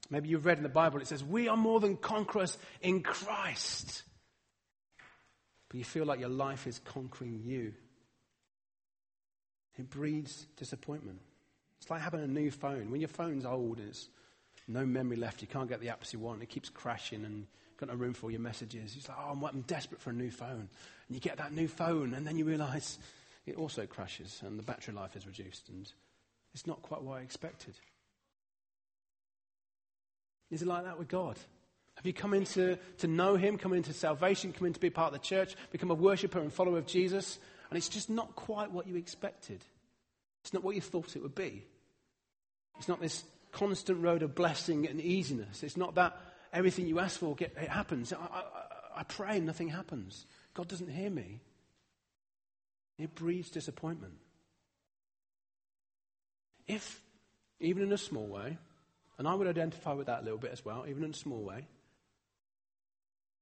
Maybe 0.09 0.29
you've 0.29 0.45
read 0.45 0.57
in 0.57 0.63
the 0.63 0.69
Bible, 0.69 0.99
it 1.01 1.07
says, 1.07 1.23
We 1.23 1.47
are 1.47 1.57
more 1.57 1.79
than 1.79 1.97
conquerors 1.97 2.57
in 2.81 3.01
Christ. 3.01 4.03
But 5.69 5.77
you 5.77 5.83
feel 5.83 6.05
like 6.05 6.19
your 6.19 6.29
life 6.29 6.67
is 6.67 6.77
conquering 6.79 7.41
you. 7.43 7.73
It 9.77 9.89
breeds 9.89 10.45
disappointment. 10.55 11.19
It's 11.81 11.89
like 11.89 12.01
having 12.01 12.21
a 12.21 12.27
new 12.27 12.51
phone. 12.51 12.91
When 12.91 13.01
your 13.01 13.07
phone's 13.07 13.45
old 13.45 13.79
and 13.79 13.89
it's 13.89 14.07
no 14.67 14.85
memory 14.85 15.17
left, 15.17 15.41
you 15.41 15.47
can't 15.47 15.69
get 15.69 15.79
the 15.79 15.87
apps 15.87 16.13
you 16.13 16.19
want, 16.19 16.41
it 16.41 16.49
keeps 16.49 16.69
crashing 16.69 17.25
and 17.25 17.47
got 17.77 17.89
no 17.89 17.95
room 17.95 18.13
for 18.13 18.31
your 18.31 18.39
messages. 18.39 18.95
It's 18.97 19.09
like, 19.09 19.17
oh, 19.19 19.31
I'm, 19.31 19.43
I'm 19.43 19.61
desperate 19.61 20.01
for 20.01 20.11
a 20.11 20.13
new 20.13 20.31
phone. 20.31 20.69
And 21.07 21.15
you 21.15 21.19
get 21.19 21.37
that 21.37 21.53
new 21.53 21.67
phone, 21.67 22.13
and 22.13 22.25
then 22.25 22.37
you 22.37 22.45
realize 22.45 22.99
it 23.45 23.57
also 23.57 23.85
crashes 23.85 24.41
and 24.45 24.57
the 24.57 24.63
battery 24.63 24.93
life 24.93 25.15
is 25.15 25.27
reduced, 25.27 25.69
and 25.69 25.91
it's 26.53 26.67
not 26.67 26.81
quite 26.81 27.01
what 27.01 27.19
I 27.19 27.21
expected. 27.21 27.73
Is 30.49 30.61
it 30.61 30.67
like 30.67 30.85
that 30.85 30.99
with 30.99 31.07
God? 31.07 31.37
Have 31.95 32.05
you 32.05 32.13
come 32.13 32.33
into 32.33 32.77
to 32.99 33.07
know 33.07 33.35
Him, 33.35 33.57
come 33.57 33.73
into 33.73 33.93
salvation, 33.93 34.53
come 34.53 34.67
in 34.67 34.73
to 34.73 34.79
be 34.79 34.89
part 34.89 35.13
of 35.13 35.19
the 35.19 35.25
church, 35.25 35.55
become 35.71 35.91
a 35.91 35.95
worshiper 35.95 36.39
and 36.39 36.51
follower 36.51 36.77
of 36.77 36.85
Jesus, 36.85 37.39
and 37.69 37.77
it's 37.77 37.89
just 37.89 38.09
not 38.09 38.35
quite 38.35 38.71
what 38.71 38.87
you 38.87 38.95
expected? 38.95 39.61
It's 40.43 40.53
not 40.53 40.63
what 40.63 40.75
you 40.75 40.81
thought 40.81 41.15
it 41.15 41.21
would 41.21 41.35
be. 41.35 41.65
It's 42.77 42.87
not 42.87 43.01
this 43.01 43.23
constant 43.53 44.03
road 44.03 44.23
of 44.23 44.35
blessing 44.35 44.87
and 44.87 44.99
easiness. 44.99 45.63
It's 45.63 45.77
not 45.77 45.95
that 45.95 46.17
everything 46.51 46.87
you 46.87 46.99
ask 46.99 47.19
for 47.19 47.35
get, 47.35 47.53
it 47.55 47.69
happens. 47.69 48.11
I, 48.11 48.17
I, 48.17 48.43
I 48.97 49.03
pray 49.03 49.37
and 49.37 49.45
nothing 49.45 49.69
happens. 49.69 50.25
God 50.53 50.67
doesn't 50.67 50.89
hear 50.89 51.09
me. 51.09 51.39
It 52.99 53.15
breeds 53.15 53.49
disappointment. 53.49 54.13
If, 56.67 57.01
even 57.59 57.83
in 57.83 57.91
a 57.91 57.97
small 57.97 58.27
way, 58.27 58.57
and 59.17 59.27
I 59.27 59.33
would 59.33 59.47
identify 59.47 59.93
with 59.93 60.07
that 60.07 60.21
a 60.21 60.23
little 60.23 60.39
bit 60.39 60.51
as 60.51 60.65
well, 60.65 60.85
even 60.87 61.03
in 61.03 61.11
a 61.11 61.15
small 61.15 61.43
way. 61.43 61.67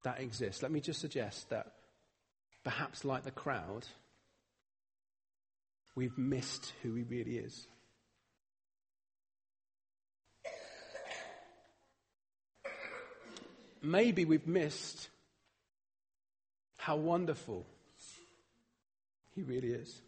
That 0.04 0.20
exists. 0.20 0.64
Let 0.64 0.72
me 0.72 0.80
just 0.80 1.00
suggest 1.00 1.50
that 1.50 1.72
perhaps, 2.64 3.06
like 3.06 3.24
the 3.24 3.32
crowd, 3.32 3.86
we've 5.96 6.18
missed 6.18 6.74
who 6.82 6.96
he 6.96 7.04
really 7.04 7.38
is. 7.38 7.68
Maybe 13.82 14.26
we've 14.26 14.48
missed 14.48 15.10
how 16.78 16.96
wonderful 16.96 17.66
he 19.36 19.44
really 19.44 19.70
is. 19.70 20.02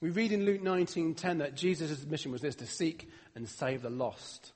We 0.00 0.10
read 0.10 0.32
in 0.32 0.46
Luke 0.46 0.62
19:10 0.62 1.38
that 1.38 1.54
Jesus' 1.54 2.04
mission 2.06 2.32
was 2.32 2.40
this 2.40 2.54
to 2.56 2.66
seek 2.66 3.10
and 3.34 3.48
save 3.48 3.82
the 3.82 3.90
lost. 3.90 4.52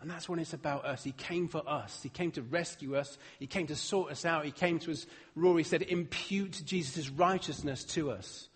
And 0.00 0.10
that's 0.10 0.28
when 0.28 0.38
it's 0.38 0.52
about 0.52 0.84
us. 0.84 1.02
He 1.02 1.12
came 1.12 1.48
for 1.48 1.66
us. 1.68 2.02
He 2.02 2.08
came 2.08 2.30
to 2.32 2.42
rescue 2.42 2.94
us. 2.94 3.16
He 3.38 3.46
came 3.46 3.66
to 3.68 3.76
sort 3.76 4.12
us 4.12 4.24
out. 4.24 4.44
He 4.44 4.52
came 4.52 4.78
to, 4.80 4.90
as 4.90 5.06
Rory 5.34 5.64
said, 5.64 5.82
impute 5.82 6.62
Jesus' 6.64 7.08
righteousness 7.08 7.84
to 7.84 8.10
us. 8.10 8.48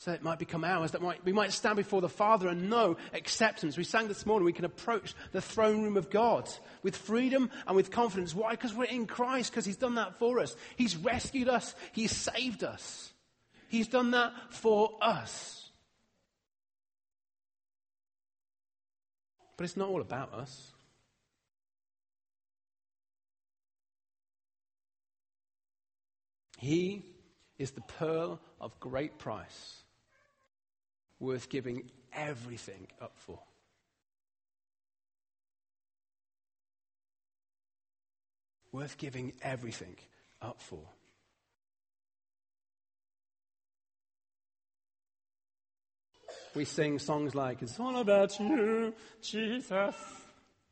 So 0.00 0.12
it 0.12 0.22
might 0.22 0.38
become 0.38 0.64
ours. 0.64 0.92
That 0.92 1.02
might, 1.02 1.22
we 1.26 1.32
might 1.34 1.52
stand 1.52 1.76
before 1.76 2.00
the 2.00 2.08
Father 2.08 2.48
and 2.48 2.70
know 2.70 2.96
acceptance. 3.12 3.76
We 3.76 3.84
sang 3.84 4.08
this 4.08 4.24
morning, 4.24 4.46
we 4.46 4.52
can 4.54 4.64
approach 4.64 5.14
the 5.32 5.42
throne 5.42 5.82
room 5.82 5.98
of 5.98 6.08
God 6.08 6.48
with 6.82 6.96
freedom 6.96 7.50
and 7.66 7.76
with 7.76 7.90
confidence. 7.90 8.34
Why? 8.34 8.52
Because 8.52 8.74
we're 8.74 8.84
in 8.84 9.06
Christ, 9.06 9.50
because 9.50 9.66
He's 9.66 9.76
done 9.76 9.96
that 9.96 10.18
for 10.18 10.40
us. 10.40 10.56
He's 10.76 10.96
rescued 10.96 11.48
us. 11.48 11.74
He's 11.92 12.16
saved 12.16 12.64
us. 12.64 13.12
He's 13.68 13.88
done 13.88 14.12
that 14.12 14.32
for 14.48 14.96
us. 15.02 15.68
But 19.58 19.64
it's 19.64 19.76
not 19.76 19.90
all 19.90 20.00
about 20.00 20.32
us. 20.32 20.72
He 26.56 27.04
is 27.58 27.72
the 27.72 27.82
pearl 27.82 28.40
of 28.58 28.80
great 28.80 29.18
price, 29.18 29.82
worth 31.20 31.48
giving 31.48 31.90
everything 32.12 32.88
up 33.00 33.12
for. 33.16 33.38
Worth 38.72 38.98
giving 38.98 39.32
everything 39.42 39.96
up 40.40 40.60
for. 40.60 40.80
we 46.54 46.64
sing 46.64 46.98
songs 46.98 47.34
like, 47.34 47.62
It's 47.62 47.78
all 47.78 47.96
about 47.98 48.38
you, 48.40 48.94
Jesus, 49.22 49.94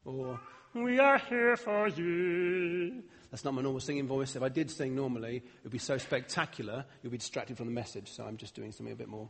or 0.04 0.40
We 0.74 0.98
are 0.98 1.18
here 1.18 1.56
for 1.56 1.88
you. 1.88 3.02
That's 3.30 3.44
not 3.44 3.54
my 3.54 3.62
normal 3.62 3.80
singing 3.80 4.06
voice. 4.06 4.36
If 4.36 4.42
I 4.42 4.48
did 4.48 4.70
sing 4.70 4.94
normally, 4.94 5.36
it 5.36 5.62
would 5.62 5.72
be 5.72 5.78
so 5.78 5.98
spectacular, 5.98 6.84
you'd 7.02 7.10
be 7.10 7.18
distracted 7.18 7.56
from 7.56 7.66
the 7.66 7.72
message, 7.72 8.10
so 8.10 8.24
I'm 8.24 8.36
just 8.36 8.54
doing 8.54 8.72
something 8.72 8.92
a 8.92 8.96
bit 8.96 9.08
more. 9.08 9.28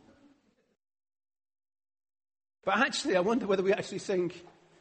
But 2.68 2.80
actually, 2.80 3.16
I 3.16 3.20
wonder 3.20 3.46
whether 3.46 3.62
we 3.62 3.72
actually 3.72 4.00
sing, 4.00 4.30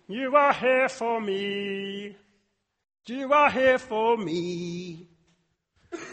You 0.10 0.36
are 0.36 0.52
here 0.52 0.90
for 0.90 1.22
me. 1.22 2.18
You 3.06 3.32
are 3.32 3.50
here 3.50 3.80
for 3.80 4.18
me. 4.18 5.08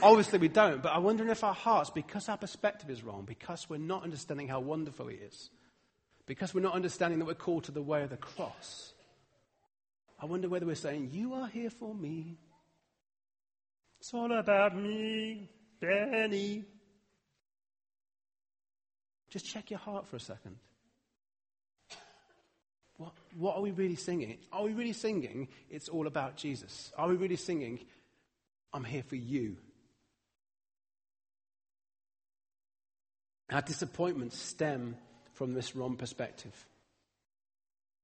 Obviously, 0.00 0.38
we 0.38 0.46
don't, 0.46 0.80
but 0.84 0.92
I 0.92 0.98
wonder 0.98 1.28
if 1.28 1.42
our 1.42 1.52
hearts, 1.52 1.90
because 1.90 2.28
our 2.28 2.36
perspective 2.36 2.90
is 2.90 3.02
wrong, 3.02 3.24
because 3.24 3.68
we're 3.68 3.78
not 3.78 4.04
understanding 4.04 4.46
how 4.46 4.60
wonderful 4.60 5.08
He 5.08 5.16
is, 5.16 5.50
because 6.26 6.54
we're 6.54 6.60
not 6.60 6.74
understanding 6.76 7.18
that 7.18 7.24
we're 7.24 7.34
called 7.34 7.64
to 7.64 7.72
the 7.72 7.82
way 7.82 8.04
of 8.04 8.10
the 8.10 8.18
cross, 8.18 8.92
I 10.20 10.26
wonder 10.26 10.48
whether 10.48 10.66
we're 10.66 10.76
saying, 10.76 11.08
You 11.10 11.34
are 11.34 11.48
here 11.48 11.70
for 11.70 11.92
me. 11.92 12.38
It's 13.98 14.14
all 14.14 14.30
about 14.30 14.76
me, 14.76 15.50
Benny. 15.80 16.66
Just 19.28 19.46
check 19.46 19.72
your 19.72 19.80
heart 19.80 20.06
for 20.06 20.14
a 20.14 20.20
second. 20.20 20.54
What, 23.04 23.12
what 23.36 23.56
are 23.56 23.60
we 23.60 23.70
really 23.70 23.96
singing? 23.96 24.38
Are 24.52 24.62
we 24.62 24.72
really 24.72 24.92
singing, 24.92 25.48
It's 25.70 25.88
all 25.88 26.06
about 26.06 26.36
Jesus? 26.36 26.92
Are 26.96 27.08
we 27.08 27.16
really 27.16 27.36
singing, 27.36 27.80
I'm 28.72 28.84
here 28.84 29.02
for 29.02 29.16
you? 29.16 29.56
Our 33.50 33.60
disappointments 33.60 34.38
stem 34.38 34.96
from 35.34 35.52
this 35.52 35.76
wrong 35.76 35.96
perspective. 35.96 36.66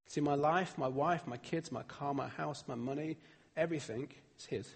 See, 0.07 0.21
my 0.21 0.35
life, 0.35 0.77
my 0.77 0.87
wife, 0.87 1.25
my 1.25 1.37
kids, 1.37 1.71
my 1.71 1.83
car, 1.83 2.13
my 2.13 2.27
house, 2.27 2.63
my 2.67 2.75
money, 2.75 3.17
everything 3.57 4.09
is 4.37 4.45
His. 4.45 4.75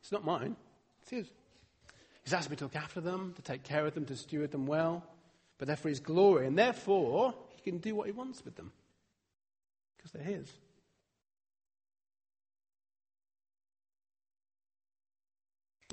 It's 0.00 0.12
not 0.12 0.24
mine, 0.24 0.56
it's 1.02 1.10
His. 1.10 1.26
He's 2.24 2.32
asked 2.32 2.48
me 2.48 2.56
to 2.56 2.64
look 2.64 2.76
after 2.76 3.00
them, 3.00 3.34
to 3.36 3.42
take 3.42 3.64
care 3.64 3.84
of 3.84 3.94
them, 3.94 4.06
to 4.06 4.16
steward 4.16 4.52
them 4.52 4.66
well, 4.66 5.04
but 5.62 5.68
they're 5.68 5.76
for 5.76 5.90
His 5.90 6.00
glory, 6.00 6.48
and 6.48 6.58
therefore 6.58 7.34
He 7.54 7.62
can 7.62 7.78
do 7.78 7.94
what 7.94 8.08
He 8.08 8.12
wants 8.12 8.44
with 8.44 8.56
them 8.56 8.72
because 9.96 10.10
they're 10.10 10.24
His. 10.24 10.50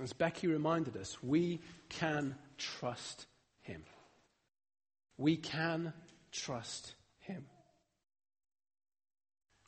As 0.02 0.12
Becky 0.12 0.48
reminded 0.48 0.98
us, 0.98 1.22
we 1.22 1.60
can 1.88 2.34
trust 2.58 3.28
him. 3.62 3.84
We 5.20 5.38
can 5.38 5.94
trust 6.32 6.96
him. 7.20 7.46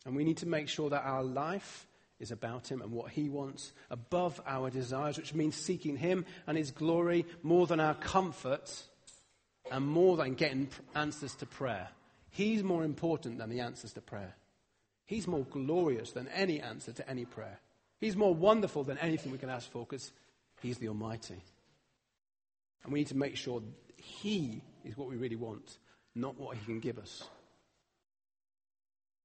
And 0.03 0.15
we 0.15 0.23
need 0.23 0.37
to 0.37 0.47
make 0.47 0.67
sure 0.67 0.89
that 0.89 1.05
our 1.05 1.21
life 1.21 1.85
is 2.19 2.31
about 2.31 2.71
him 2.71 2.81
and 2.81 2.91
what 2.91 3.11
he 3.11 3.29
wants 3.29 3.71
above 3.91 4.41
our 4.47 4.71
desires, 4.71 5.17
which 5.17 5.35
means 5.35 5.55
seeking 5.55 5.95
him 5.95 6.25
and 6.47 6.57
his 6.57 6.71
glory 6.71 7.27
more 7.43 7.67
than 7.67 7.79
our 7.79 7.93
comfort 7.93 8.87
and 9.69 9.85
more 9.85 10.17
than 10.17 10.33
getting 10.33 10.69
answers 10.95 11.35
to 11.35 11.45
prayer. 11.45 11.89
He's 12.29 12.63
more 12.63 12.83
important 12.83 13.37
than 13.37 13.49
the 13.49 13.59
answers 13.59 13.93
to 13.93 14.01
prayer. 14.01 14.35
He's 15.05 15.27
more 15.27 15.43
glorious 15.43 16.11
than 16.11 16.27
any 16.29 16.61
answer 16.61 16.93
to 16.93 17.09
any 17.09 17.25
prayer. 17.25 17.59
He's 17.99 18.15
more 18.15 18.33
wonderful 18.33 18.83
than 18.83 18.97
anything 18.97 19.31
we 19.31 19.37
can 19.37 19.49
ask 19.49 19.69
for 19.69 19.85
because 19.85 20.11
He's 20.61 20.77
the 20.77 20.87
Almighty. 20.87 21.41
And 22.83 22.93
we 22.93 22.99
need 22.99 23.09
to 23.09 23.17
make 23.17 23.35
sure 23.35 23.61
He 23.97 24.61
is 24.85 24.97
what 24.97 25.09
we 25.09 25.17
really 25.17 25.35
want, 25.35 25.77
not 26.15 26.39
what 26.39 26.57
He 26.57 26.65
can 26.65 26.79
give 26.79 26.97
us. 26.97 27.23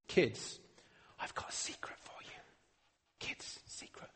Kids, 0.07 0.59
I've 1.19 1.33
got 1.33 1.49
a 1.49 1.53
secret 1.53 1.97
for 1.99 2.21
you. 2.23 2.39
Kids, 3.19 3.59
secret. 3.65 4.09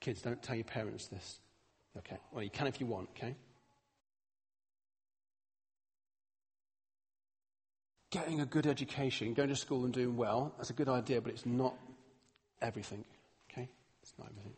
Kids, 0.00 0.22
don't 0.22 0.42
tell 0.42 0.56
your 0.56 0.64
parents 0.64 1.08
this. 1.08 1.40
Okay. 1.98 2.18
Well, 2.32 2.44
you 2.44 2.50
can 2.50 2.66
if 2.66 2.80
you 2.80 2.86
want, 2.86 3.08
okay? 3.16 3.34
Getting 8.10 8.40
a 8.40 8.46
good 8.46 8.66
education, 8.66 9.34
going 9.34 9.48
to 9.48 9.56
school 9.56 9.84
and 9.84 9.92
doing 9.92 10.16
well, 10.16 10.54
that's 10.56 10.70
a 10.70 10.74
good 10.74 10.88
idea, 10.88 11.20
but 11.20 11.32
it's 11.32 11.46
not 11.46 11.74
everything. 12.62 13.04
Okay? 13.50 13.68
It's 14.02 14.12
not 14.18 14.28
everything. 14.30 14.54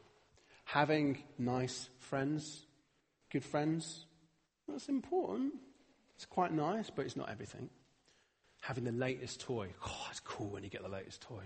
Having 0.65 1.23
nice 1.39 1.89
friends, 1.99 2.67
good 3.31 3.45
friends, 3.45 4.05
that's 4.69 4.89
important. 4.89 5.55
It's 6.17 6.27
quite 6.27 6.53
nice, 6.53 6.91
but 6.91 7.07
it's 7.07 7.17
not 7.17 7.31
everything. 7.31 7.71
Having 8.61 8.85
the 8.85 8.93
latest 8.93 9.41
toy. 9.41 9.69
Oh, 9.87 10.07
it's 10.11 10.21
cool 10.21 10.49
when 10.49 10.63
you 10.63 10.69
get 10.69 10.83
the 10.83 10.89
latest 10.89 11.23
toy. 11.23 11.45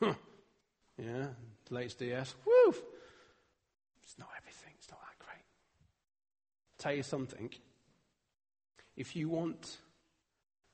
yeah, 0.02 0.14
the 1.68 1.74
latest 1.74 1.98
DS. 1.98 2.34
Woo! 2.44 2.74
It's 4.04 4.18
not 4.18 4.28
everything. 4.38 4.72
It's 4.78 4.90
not 4.90 5.00
that 5.00 5.18
great. 5.26 5.42
Tell 6.78 6.94
you 6.94 7.02
something. 7.02 7.50
If 8.96 9.16
you 9.16 9.28
want 9.28 9.78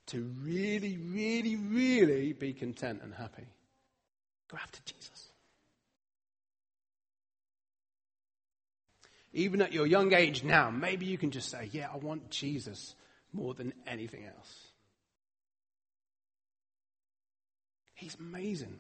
to 0.07 0.33
really, 0.43 0.97
really, 0.97 1.57
really 1.57 2.33
be 2.33 2.53
content 2.53 3.01
and 3.03 3.15
happy, 3.15 3.47
go 4.51 4.57
after 4.57 4.81
Jesus. 4.85 5.31
Even 9.33 9.63
at 9.63 9.73
your 9.73 9.87
young 9.87 10.13
age 10.13 10.45
now, 10.45 10.71
maybe 10.71 11.07
you 11.07 11.17
can 11.17 11.31
just 11.31 11.49
say, 11.49 11.69
Yeah, 11.73 11.89
I 11.93 11.97
want 11.97 12.31
Jesus 12.31 12.95
more 13.33 13.55
than 13.55 13.73
anything 13.87 14.25
else. 14.27 14.69
He's 17.95 18.17
amazing. 18.17 18.79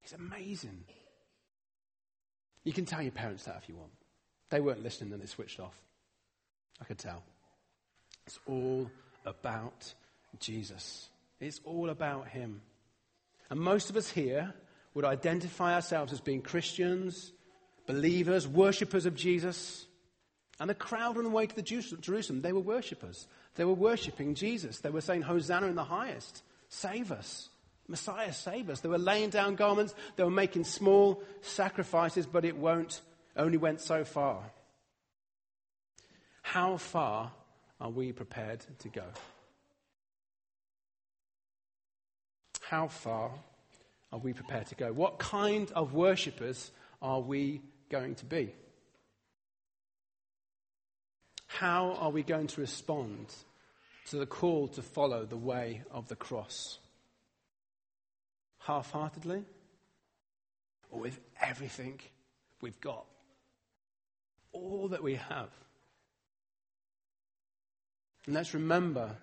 He's 0.00 0.12
amazing. 0.12 0.84
You 2.62 2.72
can 2.72 2.84
tell 2.84 3.02
your 3.02 3.12
parents 3.12 3.44
that 3.44 3.56
if 3.62 3.68
you 3.68 3.74
want. 3.74 3.92
They 4.50 4.60
weren't 4.60 4.82
listening 4.82 5.12
and 5.12 5.22
they 5.22 5.26
switched 5.26 5.58
off. 5.58 5.74
I 6.80 6.84
could 6.84 6.98
tell. 6.98 7.22
It's 8.26 8.38
all 8.46 8.90
about 9.24 9.94
Jesus. 10.38 11.08
It's 11.40 11.60
all 11.64 11.90
about 11.90 12.28
Him. 12.28 12.60
And 13.50 13.60
most 13.60 13.90
of 13.90 13.96
us 13.96 14.10
here 14.10 14.54
would 14.94 15.04
identify 15.04 15.74
ourselves 15.74 16.12
as 16.12 16.20
being 16.20 16.42
Christians, 16.42 17.32
believers, 17.86 18.46
worshippers 18.46 19.06
of 19.06 19.14
Jesus. 19.14 19.86
And 20.60 20.70
the 20.70 20.74
crowd 20.74 21.18
on 21.18 21.24
the 21.24 21.30
way 21.30 21.46
to 21.46 21.56
the 21.56 21.62
Jerusalem, 21.62 22.42
they 22.42 22.52
were 22.52 22.60
worshippers. 22.60 23.26
They 23.56 23.64
were 23.64 23.74
worshipping 23.74 24.34
Jesus. 24.34 24.80
They 24.80 24.90
were 24.90 25.00
saying, 25.00 25.22
Hosanna 25.22 25.66
in 25.66 25.74
the 25.74 25.84
highest. 25.84 26.42
Save 26.68 27.12
us. 27.12 27.48
Messiah, 27.86 28.32
save 28.32 28.70
us. 28.70 28.80
They 28.80 28.88
were 28.88 28.98
laying 28.98 29.30
down 29.30 29.56
garments. 29.56 29.94
They 30.16 30.24
were 30.24 30.30
making 30.30 30.64
small 30.64 31.22
sacrifices, 31.42 32.26
but 32.26 32.44
it 32.44 32.56
won't, 32.56 33.02
only 33.36 33.58
went 33.58 33.80
so 33.80 34.04
far. 34.04 34.42
How 36.42 36.76
far 36.76 37.32
are 37.80 37.90
we 37.90 38.12
prepared 38.12 38.64
to 38.78 38.88
go? 38.88 39.04
How 42.68 42.88
far 42.88 43.30
are 44.12 44.18
we 44.18 44.32
prepared 44.32 44.66
to 44.68 44.74
go? 44.74 44.92
What 44.92 45.18
kind 45.18 45.70
of 45.72 45.92
worshippers 45.92 46.70
are 47.02 47.20
we 47.20 47.60
going 47.90 48.14
to 48.16 48.24
be? 48.24 48.54
How 51.46 51.92
are 52.00 52.10
we 52.10 52.22
going 52.22 52.48
to 52.48 52.60
respond 52.60 53.26
to 54.10 54.16
the 54.16 54.26
call 54.26 54.68
to 54.68 54.82
follow 54.82 55.24
the 55.24 55.36
way 55.36 55.82
of 55.90 56.08
the 56.08 56.16
cross? 56.16 56.78
Half 58.60 58.90
heartedly? 58.90 59.44
Or 60.90 61.00
with 61.00 61.20
everything 61.40 62.00
we've 62.60 62.80
got? 62.80 63.04
All 64.52 64.88
that 64.88 65.02
we 65.02 65.14
have? 65.14 65.50
And 68.26 68.34
let's 68.34 68.54
remember 68.54 69.16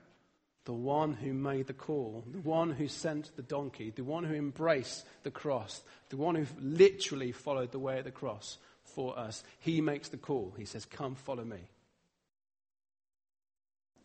the 0.66 0.74
one 0.74 1.14
who 1.14 1.34
made 1.34 1.68
the 1.68 1.74
call, 1.74 2.24
the 2.32 2.40
one 2.40 2.72
who 2.72 2.88
sent 2.88 3.36
the 3.36 3.42
donkey, 3.42 3.92
the 3.96 4.04
one 4.04 4.24
who 4.24 4.36
embraced 4.36 5.06
the 5.24 5.32
cross, 5.32 5.82
the 6.10 6.18
one 6.18 6.36
who 6.36 6.46
literally 6.60 7.32
followed 7.32 7.72
the 7.72 7.80
way 7.80 7.98
of 7.98 8.06
the 8.06 8.12
cross 8.12 8.58
for 8.84 9.18
us. 9.18 9.44
He 9.60 9.82
makes 9.82 10.10
the 10.10 10.18
call. 10.18 10.54
He 10.58 10.66
says, 10.66 10.86
Come, 10.86 11.16
follow 11.16 11.44
me. 11.44 11.58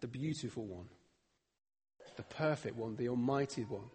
The 0.01 0.07
beautiful 0.07 0.65
one, 0.65 0.87
the 2.17 2.23
perfect 2.23 2.77
one, 2.77 2.97
the 2.97 3.09
almighty 3.09 3.65
one, 3.65 3.91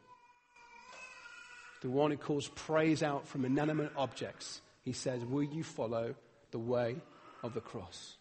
the 1.82 1.90
one 1.90 2.12
who 2.12 2.18
calls 2.18 2.48
praise 2.50 3.02
out 3.02 3.28
from 3.28 3.46
inanimate 3.46 3.92
objects. 3.96 4.62
He 4.84 4.94
says, 4.94 5.26
Will 5.26 5.44
you 5.44 5.64
follow 5.64 6.16
the 6.52 6.60
way 6.60 6.98
of 7.44 7.56
the 7.56 7.62
cross? 7.62 8.18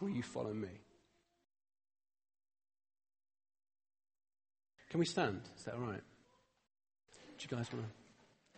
Will 0.00 0.10
you 0.10 0.22
follow 0.22 0.52
me? 0.52 0.68
Can 4.90 5.00
we 5.00 5.06
stand? 5.06 5.40
Is 5.56 5.64
that 5.64 5.74
all 5.74 5.80
right? 5.80 6.00
Do 7.38 7.42
you 7.42 7.56
guys 7.56 7.66
want 7.72 7.84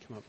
to 0.01 0.07
come 0.07 0.17
up? 0.17 0.25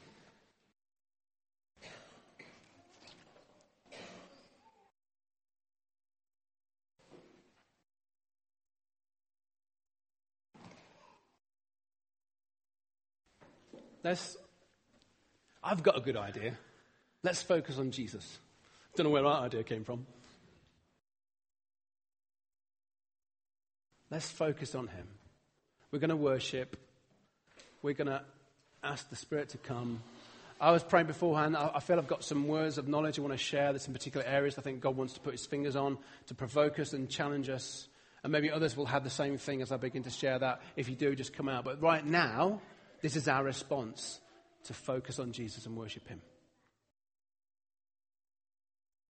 Let's, 14.03 14.35
I've 15.63 15.83
got 15.83 15.95
a 15.95 16.01
good 16.01 16.17
idea. 16.17 16.57
Let's 17.23 17.43
focus 17.43 17.77
on 17.77 17.91
Jesus. 17.91 18.39
Don't 18.95 19.05
know 19.05 19.11
where 19.11 19.25
our 19.25 19.45
idea 19.45 19.63
came 19.63 19.83
from. 19.83 20.07
Let's 24.09 24.29
focus 24.29 24.73
on 24.73 24.87
him. 24.87 25.07
We're 25.91 25.99
going 25.99 26.09
to 26.09 26.15
worship. 26.15 26.77
We're 27.81 27.93
going 27.93 28.07
to 28.07 28.21
ask 28.81 29.09
the 29.09 29.17
Spirit 29.17 29.49
to 29.49 29.57
come. 29.57 30.01
I 30.59 30.71
was 30.71 30.83
praying 30.83 31.07
beforehand. 31.07 31.57
I, 31.57 31.79
feel 31.81 31.97
I've 31.97 32.07
got 32.07 32.23
some 32.23 32.47
words 32.47 32.77
of 32.77 32.87
knowledge 32.87 33.19
I 33.19 33.23
want 33.23 33.33
to 33.33 33.37
share. 33.37 33.73
There's 33.73 33.83
some 33.83 33.93
particular 33.93 34.25
areas 34.25 34.57
I 34.57 34.61
think 34.61 34.79
God 34.79 34.95
wants 34.95 35.13
to 35.15 35.19
put 35.19 35.33
his 35.33 35.45
fingers 35.45 35.75
on 35.75 35.97
to 36.27 36.33
provoke 36.33 36.79
us 36.79 36.93
and 36.93 37.09
challenge 37.09 37.49
us. 37.49 37.87
And 38.23 38.31
maybe 38.31 38.49
others 38.49 38.77
will 38.77 38.85
have 38.85 39.03
the 39.03 39.09
same 39.09 39.37
thing 39.37 39.61
as 39.61 39.71
I 39.71 39.77
begin 39.77 40.03
to 40.03 40.09
share 40.09 40.39
that. 40.39 40.61
If 40.77 40.87
you 40.87 40.95
do, 40.95 41.13
just 41.13 41.33
come 41.33 41.49
out. 41.49 41.65
But 41.65 41.81
right 41.81 42.05
now, 42.05 42.61
this 43.01 43.15
is 43.15 43.27
our 43.27 43.43
response 43.43 44.21
to 44.65 44.73
focus 44.73 45.19
on 45.19 45.33
Jesus 45.33 45.65
and 45.65 45.75
worship 45.75 46.07
him. 46.07 46.21